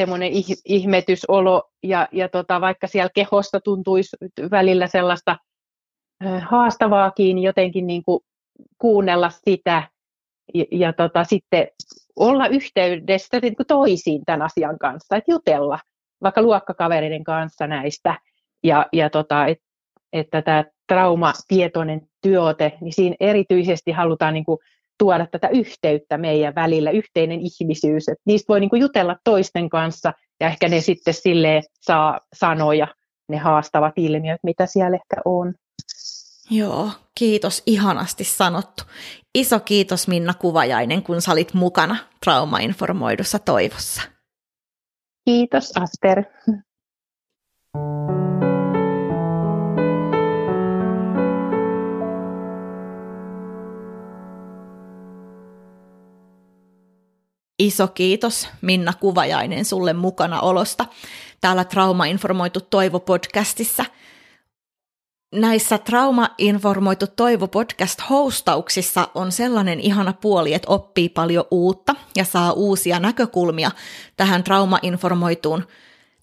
semmoinen 0.01 0.31
ihmetysolo 0.65 1.69
ja, 1.83 2.07
ja 2.11 2.29
tota, 2.29 2.61
vaikka 2.61 2.87
siellä 2.87 3.09
kehosta 3.15 3.59
tuntuisi 3.61 4.17
välillä 4.51 4.87
sellaista 4.87 5.37
haastavaakin 6.41 7.39
jotenkin 7.39 7.87
niin 7.87 8.03
kuin 8.03 8.19
kuunnella 8.77 9.29
sitä 9.29 9.83
ja, 10.53 10.65
ja 10.71 10.93
tota, 10.93 11.23
sitten 11.23 11.67
olla 12.15 12.47
yhteydessä 12.47 13.39
niin 13.41 13.55
kuin 13.55 13.67
toisiin 13.67 14.21
tämän 14.25 14.41
asian 14.41 14.79
kanssa, 14.79 15.15
että 15.15 15.31
jutella 15.31 15.79
vaikka 16.23 16.41
luokkakavereiden 16.41 17.23
kanssa 17.23 17.67
näistä 17.67 18.15
ja, 18.63 18.85
ja 18.93 19.09
tota, 19.09 19.45
et, 19.45 19.57
että 20.13 20.41
tämä 20.41 20.63
traumatietoinen 20.87 22.01
työote, 22.21 22.77
niin 22.81 22.93
siinä 22.93 23.15
erityisesti 23.19 23.91
halutaan 23.91 24.33
niin 24.33 24.45
kuin 24.45 24.59
tuoda 24.99 25.27
tätä 25.27 25.47
yhteyttä 25.47 26.17
meidän 26.17 26.55
välillä, 26.55 26.91
yhteinen 26.91 27.39
ihmisyys, 27.41 28.09
että 28.09 28.21
niistä 28.25 28.47
voi 28.47 28.59
niin 28.59 28.69
kuin 28.69 28.81
jutella 28.81 29.15
toisten 29.23 29.69
kanssa 29.69 30.13
ja 30.39 30.47
ehkä 30.47 30.69
ne 30.69 30.81
sitten 30.81 31.13
sille 31.13 31.61
saa 31.81 32.19
sanoja, 32.33 32.87
ne 33.29 33.37
haastavat 33.37 33.93
ilmiöt, 33.97 34.39
mitä 34.43 34.65
siellä 34.65 34.95
ehkä 34.95 35.15
on. 35.25 35.53
Joo, 36.49 36.89
kiitos, 37.15 37.63
ihanasti 37.65 38.23
sanottu. 38.23 38.83
Iso 39.35 39.59
kiitos 39.59 40.07
Minna 40.07 40.33
Kuvajainen, 40.33 41.03
kun 41.03 41.21
sä 41.21 41.31
olit 41.31 41.53
mukana 41.53 41.97
traumainformoidussa 42.25 43.39
toivossa. 43.39 44.01
Kiitos 45.25 45.71
Aster. 45.77 46.23
Iso 57.63 57.87
kiitos 57.87 58.49
Minna 58.61 58.93
Kuvajainen 58.93 59.65
sulle 59.65 59.93
mukana 59.93 60.41
olosta 60.41 60.85
täällä 61.41 61.63
Trauma-informoitu 61.63 62.59
Toivo-podcastissa. 62.69 63.85
Näissä 65.35 65.77
Trauma-informoitu 65.77 67.07
Toivo-podcast-hostauksissa 67.07 69.07
on 69.15 69.31
sellainen 69.31 69.79
ihana 69.79 70.13
puoli, 70.13 70.53
että 70.53 70.71
oppii 70.71 71.09
paljon 71.09 71.45
uutta 71.51 71.95
ja 72.15 72.25
saa 72.25 72.51
uusia 72.51 72.99
näkökulmia 72.99 73.71
tähän 74.17 74.43
trauma-informoituun 74.43 75.67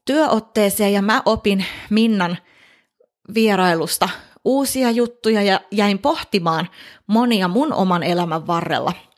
työotteeseen. 0.05 0.92
Ja 0.92 1.03
mä 1.03 1.22
opin 1.24 1.64
Minnan 1.90 2.38
vierailusta 3.35 4.09
uusia 4.44 4.90
juttuja 4.90 5.42
ja 5.42 5.61
jäin 5.70 5.98
pohtimaan 5.98 6.68
monia 7.07 7.48
mun 7.48 7.72
oman 7.72 8.03
elämän 8.03 8.46
varrella– 8.46 8.92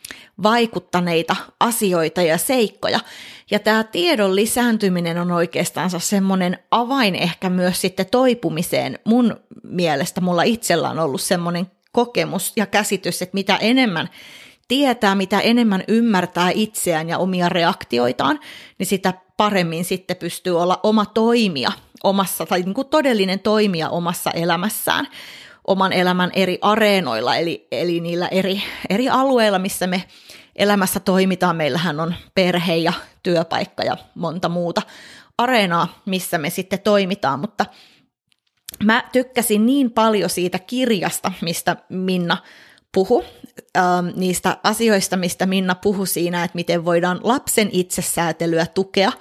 vaikuttaneita 0.43 1.37
asioita 1.61 2.23
ja 2.23 2.39
seikkoja. 2.39 3.01
Ja 3.51 3.59
tämä 3.59 3.85
tiedon 3.85 4.37
lisääntyminen 4.37 5.19
on 5.19 5.31
oikeastaan 5.31 5.91
semmoinen 6.01 6.59
avain 6.71 7.15
ehkä 7.15 7.51
myös 7.51 7.81
sitten 7.81 8.07
toipumiseen. 8.11 8.99
Mun 9.05 9.37
mielestä 9.63 10.21
mulla 10.21 10.43
itsellä 10.43 10.91
on 10.91 10.99
ollut 10.99 11.21
semmoinen 11.21 11.67
kokemus 11.93 12.53
ja 12.57 12.67
käsitys, 12.67 13.23
että 13.23 13.35
mitä 13.35 13.57
enemmän 13.57 14.09
tietää, 14.69 15.15
mitä 15.15 15.41
enemmän 15.41 15.85
ymmärtää 15.89 16.51
itseään 16.55 17.09
ja 17.09 17.19
omia 17.19 17.49
reaktioitaan, 17.49 18.41
niin 18.79 18.87
sitä 18.87 19.15
paremmin 19.37 19.85
sitten 19.85 20.17
pystyy 20.17 20.61
olla 20.61 20.81
oma 20.83 21.07
toimija 21.07 21.73
omassa, 22.05 22.47
tai 22.47 22.63
niin 22.63 22.75
kuin 22.75 22.89
todellinen 22.89 23.41
toimija 23.41 23.89
omassa 23.89 24.31
elämässään 24.31 25.09
oman 25.67 25.93
elämän 25.93 26.31
eri 26.35 26.59
areenoilla, 26.63 27.37
eli, 27.37 27.67
eli 27.73 28.01
niillä 28.01 28.29
eri, 28.29 28.63
eri 28.91 29.09
alueilla, 29.09 29.59
missä 29.59 29.87
me 29.87 30.05
elämässä 30.57 31.01
toimitaan. 31.01 31.57
Meillähän 31.57 32.01
on 32.01 32.15
perhe 32.35 32.77
ja 32.77 32.93
työpaikka 33.23 33.83
ja 33.83 33.97
monta 34.15 34.49
muuta 34.49 34.83
areenaa, 35.39 36.03
missä 36.07 36.39
me 36.39 36.51
sitten 36.51 36.81
toimitaan, 36.81 37.41
mutta 37.41 37.67
mä 38.85 39.05
tykkäsin 39.13 39.67
niin 39.67 39.91
paljon 39.91 40.31
siitä 40.31 40.59
kirjasta, 40.59 41.33
mistä 41.41 41.77
Minna 41.89 42.37
puhu, 42.95 43.25
ähm, 43.77 44.07
niistä 44.17 44.57
asioista, 44.63 45.17
mistä 45.17 45.47
Minna 45.47 45.75
puhui 45.75 46.07
siinä, 46.07 46.45
että 46.45 46.57
miten 46.57 46.85
voidaan 46.85 47.21
lapsen 47.23 47.69
itsesäätelyä 47.73 48.67
tukea, 48.67 49.13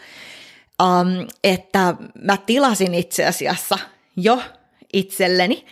ähm, 0.82 1.28
että 1.44 1.96
mä 2.24 2.38
tilasin 2.38 2.94
itse 2.94 3.26
asiassa 3.26 3.80
jo 4.16 4.42
itselleni 4.94 5.66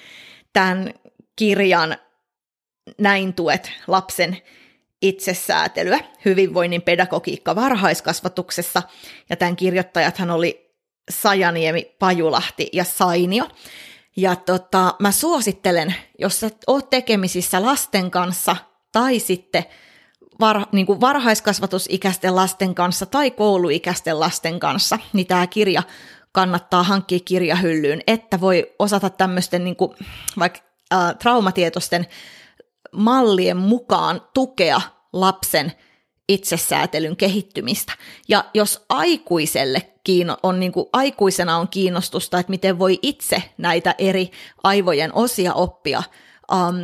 tämän 0.53 0.93
kirjan 1.35 1.97
Näin 2.97 3.33
tuet 3.33 3.71
lapsen 3.87 4.37
itsesäätelyä, 5.01 5.99
hyvinvoinnin 6.25 6.81
pedagogiikka 6.81 7.55
varhaiskasvatuksessa, 7.55 8.81
ja 9.29 9.35
tämän 9.35 9.55
kirjoittajathan 9.55 10.31
oli 10.31 10.69
Sajaniemi, 11.09 11.95
Pajulahti 11.99 12.69
ja 12.73 12.83
Sainio. 12.83 13.47
Ja 14.17 14.35
tota, 14.35 14.95
mä 14.99 15.11
suosittelen, 15.11 15.95
jos 16.19 16.39
sä 16.39 16.49
oot 16.67 16.89
tekemisissä 16.89 17.61
lasten 17.61 18.11
kanssa 18.11 18.55
tai 18.91 19.19
sitten 19.19 19.65
var, 20.39 20.65
niin 20.71 20.85
kuin 20.85 21.01
varhaiskasvatusikäisten 21.01 22.35
lasten 22.35 22.75
kanssa 22.75 23.05
tai 23.05 23.31
kouluikäisten 23.31 24.19
lasten 24.19 24.59
kanssa, 24.59 24.99
niin 25.13 25.27
tämä 25.27 25.47
kirja 25.47 25.83
kannattaa 26.31 26.83
hankkia 26.83 27.19
kirjahyllyyn, 27.19 28.01
että 28.07 28.41
voi 28.41 28.75
osata 28.79 29.09
tämmöisten 29.09 29.63
niin 29.63 29.75
kuin, 29.75 29.91
vaikka 30.39 30.59
äh, 30.93 31.15
traumatietoisten 31.15 32.07
mallien 32.91 33.57
mukaan 33.57 34.21
tukea 34.33 34.81
lapsen 35.13 35.71
itsesäätelyn 36.29 37.15
kehittymistä. 37.15 37.93
Ja 38.27 38.45
jos 38.53 38.85
aikuiselle 38.89 39.89
kiino, 40.03 40.37
on 40.43 40.59
niin 40.59 40.71
kuin, 40.71 40.85
aikuisena 40.93 41.57
on 41.57 41.67
kiinnostusta, 41.67 42.39
että 42.39 42.49
miten 42.49 42.79
voi 42.79 42.99
itse 43.01 43.43
näitä 43.57 43.95
eri 43.97 44.31
aivojen 44.63 45.13
osia 45.13 45.53
oppia, 45.53 46.03
um, 46.51 46.75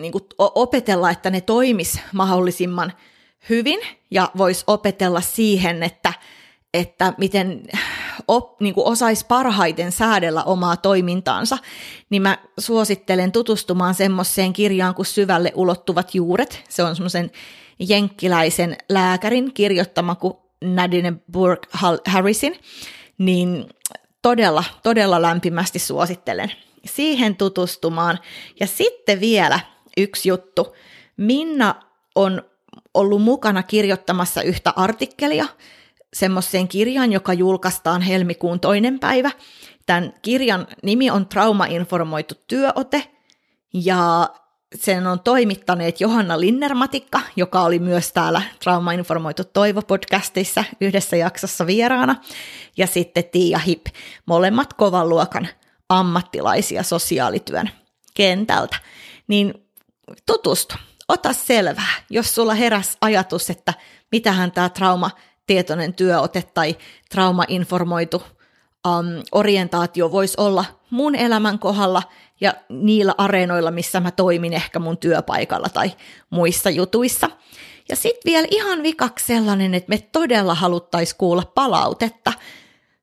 niin 0.00 0.12
kuin 0.12 0.24
opetella, 0.38 1.10
että 1.10 1.30
ne 1.30 1.40
toimis 1.40 2.00
mahdollisimman 2.12 2.92
hyvin 3.48 3.80
ja 4.10 4.30
voisi 4.38 4.64
opetella 4.66 5.20
siihen, 5.20 5.82
että, 5.82 6.12
että 6.78 7.12
miten 7.18 7.62
op, 8.28 8.60
niin 8.60 8.74
kuin 8.74 8.86
osaisi 8.86 9.26
parhaiten 9.26 9.92
säädellä 9.92 10.44
omaa 10.44 10.76
toimintaansa, 10.76 11.58
niin 12.10 12.22
mä 12.22 12.38
suosittelen 12.58 13.32
tutustumaan 13.32 13.94
semmoiseen 13.94 14.52
kirjaan 14.52 14.94
kuin 14.94 15.06
Syvälle 15.06 15.52
ulottuvat 15.54 16.14
juuret. 16.14 16.64
Se 16.68 16.82
on 16.82 16.96
semmoisen 16.96 17.30
jenkkiläisen 17.78 18.76
lääkärin 18.88 19.52
kirjoittama 19.52 20.14
kuin 20.14 20.34
Burke 21.32 21.68
Harrisin, 22.06 22.56
niin 23.18 23.68
todella, 24.22 24.64
todella 24.82 25.22
lämpimästi 25.22 25.78
suosittelen 25.78 26.52
siihen 26.84 27.36
tutustumaan. 27.36 28.18
Ja 28.60 28.66
sitten 28.66 29.20
vielä 29.20 29.60
yksi 29.96 30.28
juttu. 30.28 30.76
Minna 31.16 31.74
on 32.14 32.42
ollut 32.94 33.22
mukana 33.22 33.62
kirjoittamassa 33.62 34.42
yhtä 34.42 34.72
artikkelia 34.76 35.46
semmoiseen 36.16 36.68
kirjaan, 36.68 37.12
joka 37.12 37.32
julkaistaan 37.32 38.02
helmikuun 38.02 38.60
toinen 38.60 38.98
päivä. 38.98 39.30
Tämän 39.86 40.14
kirjan 40.22 40.66
nimi 40.82 41.10
on 41.10 41.26
Traumainformoitu 41.26 42.34
työote, 42.46 43.10
ja 43.74 44.30
sen 44.74 45.06
on 45.06 45.20
toimittaneet 45.20 46.00
Johanna 46.00 46.40
Linnermatikka, 46.40 47.20
joka 47.36 47.62
oli 47.62 47.78
myös 47.78 48.12
täällä 48.12 48.42
Traumainformoitu 48.64 49.42
Toivo-podcastissa 49.44 50.64
yhdessä 50.80 51.16
jaksossa 51.16 51.66
vieraana, 51.66 52.16
ja 52.76 52.86
sitten 52.86 53.24
Tiia 53.24 53.58
Hip, 53.58 53.86
molemmat 54.26 54.72
kovan 54.72 55.08
luokan 55.08 55.48
ammattilaisia 55.88 56.82
sosiaalityön 56.82 57.70
kentältä. 58.14 58.76
Niin 59.28 59.54
tutustu, 60.26 60.74
ota 61.08 61.32
selvää, 61.32 61.94
jos 62.10 62.34
sulla 62.34 62.54
heräs 62.54 62.96
ajatus, 63.00 63.50
että 63.50 63.74
mitähän 64.12 64.52
tämä 64.52 64.68
trauma 64.68 65.10
tietoinen 65.46 65.94
työote 65.94 66.44
tai 66.54 66.76
traumainformoitu 67.10 68.22
um, 68.86 69.22
orientaatio 69.32 70.12
voisi 70.12 70.34
olla 70.36 70.64
mun 70.90 71.14
elämän 71.14 71.58
kohdalla 71.58 72.02
ja 72.40 72.54
niillä 72.68 73.14
areenoilla, 73.18 73.70
missä 73.70 74.00
mä 74.00 74.10
toimin 74.10 74.52
ehkä 74.52 74.78
mun 74.78 74.98
työpaikalla 74.98 75.68
tai 75.68 75.92
muissa 76.30 76.70
jutuissa. 76.70 77.30
Ja 77.88 77.96
sitten 77.96 78.32
vielä 78.32 78.46
ihan 78.50 78.82
vikaksi 78.82 79.26
sellainen, 79.26 79.74
että 79.74 79.90
me 79.90 79.98
todella 80.12 80.54
haluttaisiin 80.54 81.18
kuulla 81.18 81.42
palautetta 81.54 82.32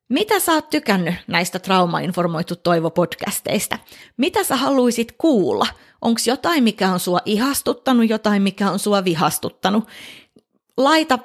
Mitä 0.10 0.40
sä 0.40 0.52
oot 0.52 0.70
tykännyt 0.70 1.16
näistä 1.28 1.60
Trauma-informoitu 1.60 2.56
Toivo-podcasteista? 2.56 3.78
Mitä 4.18 4.44
sä 4.44 4.56
haluaisit 4.56 5.12
kuulla? 5.18 5.68
Onko 6.02 6.22
jotain, 6.28 6.64
mikä 6.64 6.90
on 6.90 7.00
sua 7.00 7.20
ihastuttanut, 7.26 8.10
jotain, 8.10 8.42
mikä 8.42 8.72
on 8.72 8.80
sua 8.80 9.04
vihastuttanut? 9.04 9.88
Laita 10.78 11.20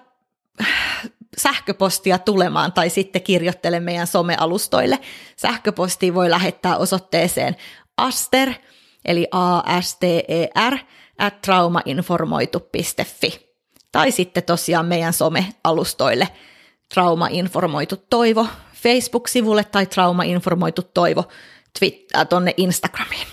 sähköpostia 1.37 2.19
tulemaan 2.19 2.73
tai 2.73 2.91
sitten 2.91 3.23
kirjoittele 3.23 3.81
meidän 3.81 4.07
somealustoille. 4.07 4.99
Sähköpostia 5.37 6.15
voi 6.15 6.31
lähettää 6.31 6.77
osoitteeseen 6.77 7.57
aster, 7.97 8.53
eli 9.05 9.29
A-S-T-E-R, 9.31 10.79
at 11.19 11.41
traumainformoitu.fi. 11.41 13.49
Tai 13.93 14.11
sitten 14.11 14.43
tosiaan 14.43 14.87
meidän 14.87 15.13
somealustoille 15.13 16.29
traumainformoitu 16.95 17.97
toivo 18.11 18.47
Facebook-sivulle 18.75 19.65
tai 19.65 19.87
traumainformoitu 19.87 20.83
toivo 20.83 21.25
Twitter, 21.79 22.27
tonne 22.27 22.55
Instagramiin. 22.57 23.27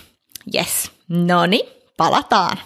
Yes, 0.54 0.90
no 1.08 1.46
niin, 1.46 1.68
palataan. 1.96 2.58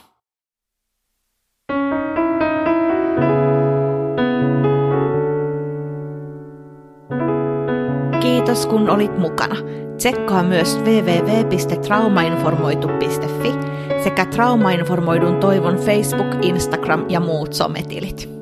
Kiitos 8.40 8.66
kun 8.66 8.90
olit 8.90 9.18
mukana. 9.18 9.56
Tsekkaa 9.96 10.42
myös 10.42 10.78
www.traumainformoitu.fi 10.78 13.52
sekä 14.04 14.26
Traumainformoidun 14.26 15.36
toivon 15.36 15.76
Facebook, 15.76 16.26
Instagram 16.42 17.04
ja 17.08 17.20
muut 17.20 17.52
sometilit. 17.52 18.39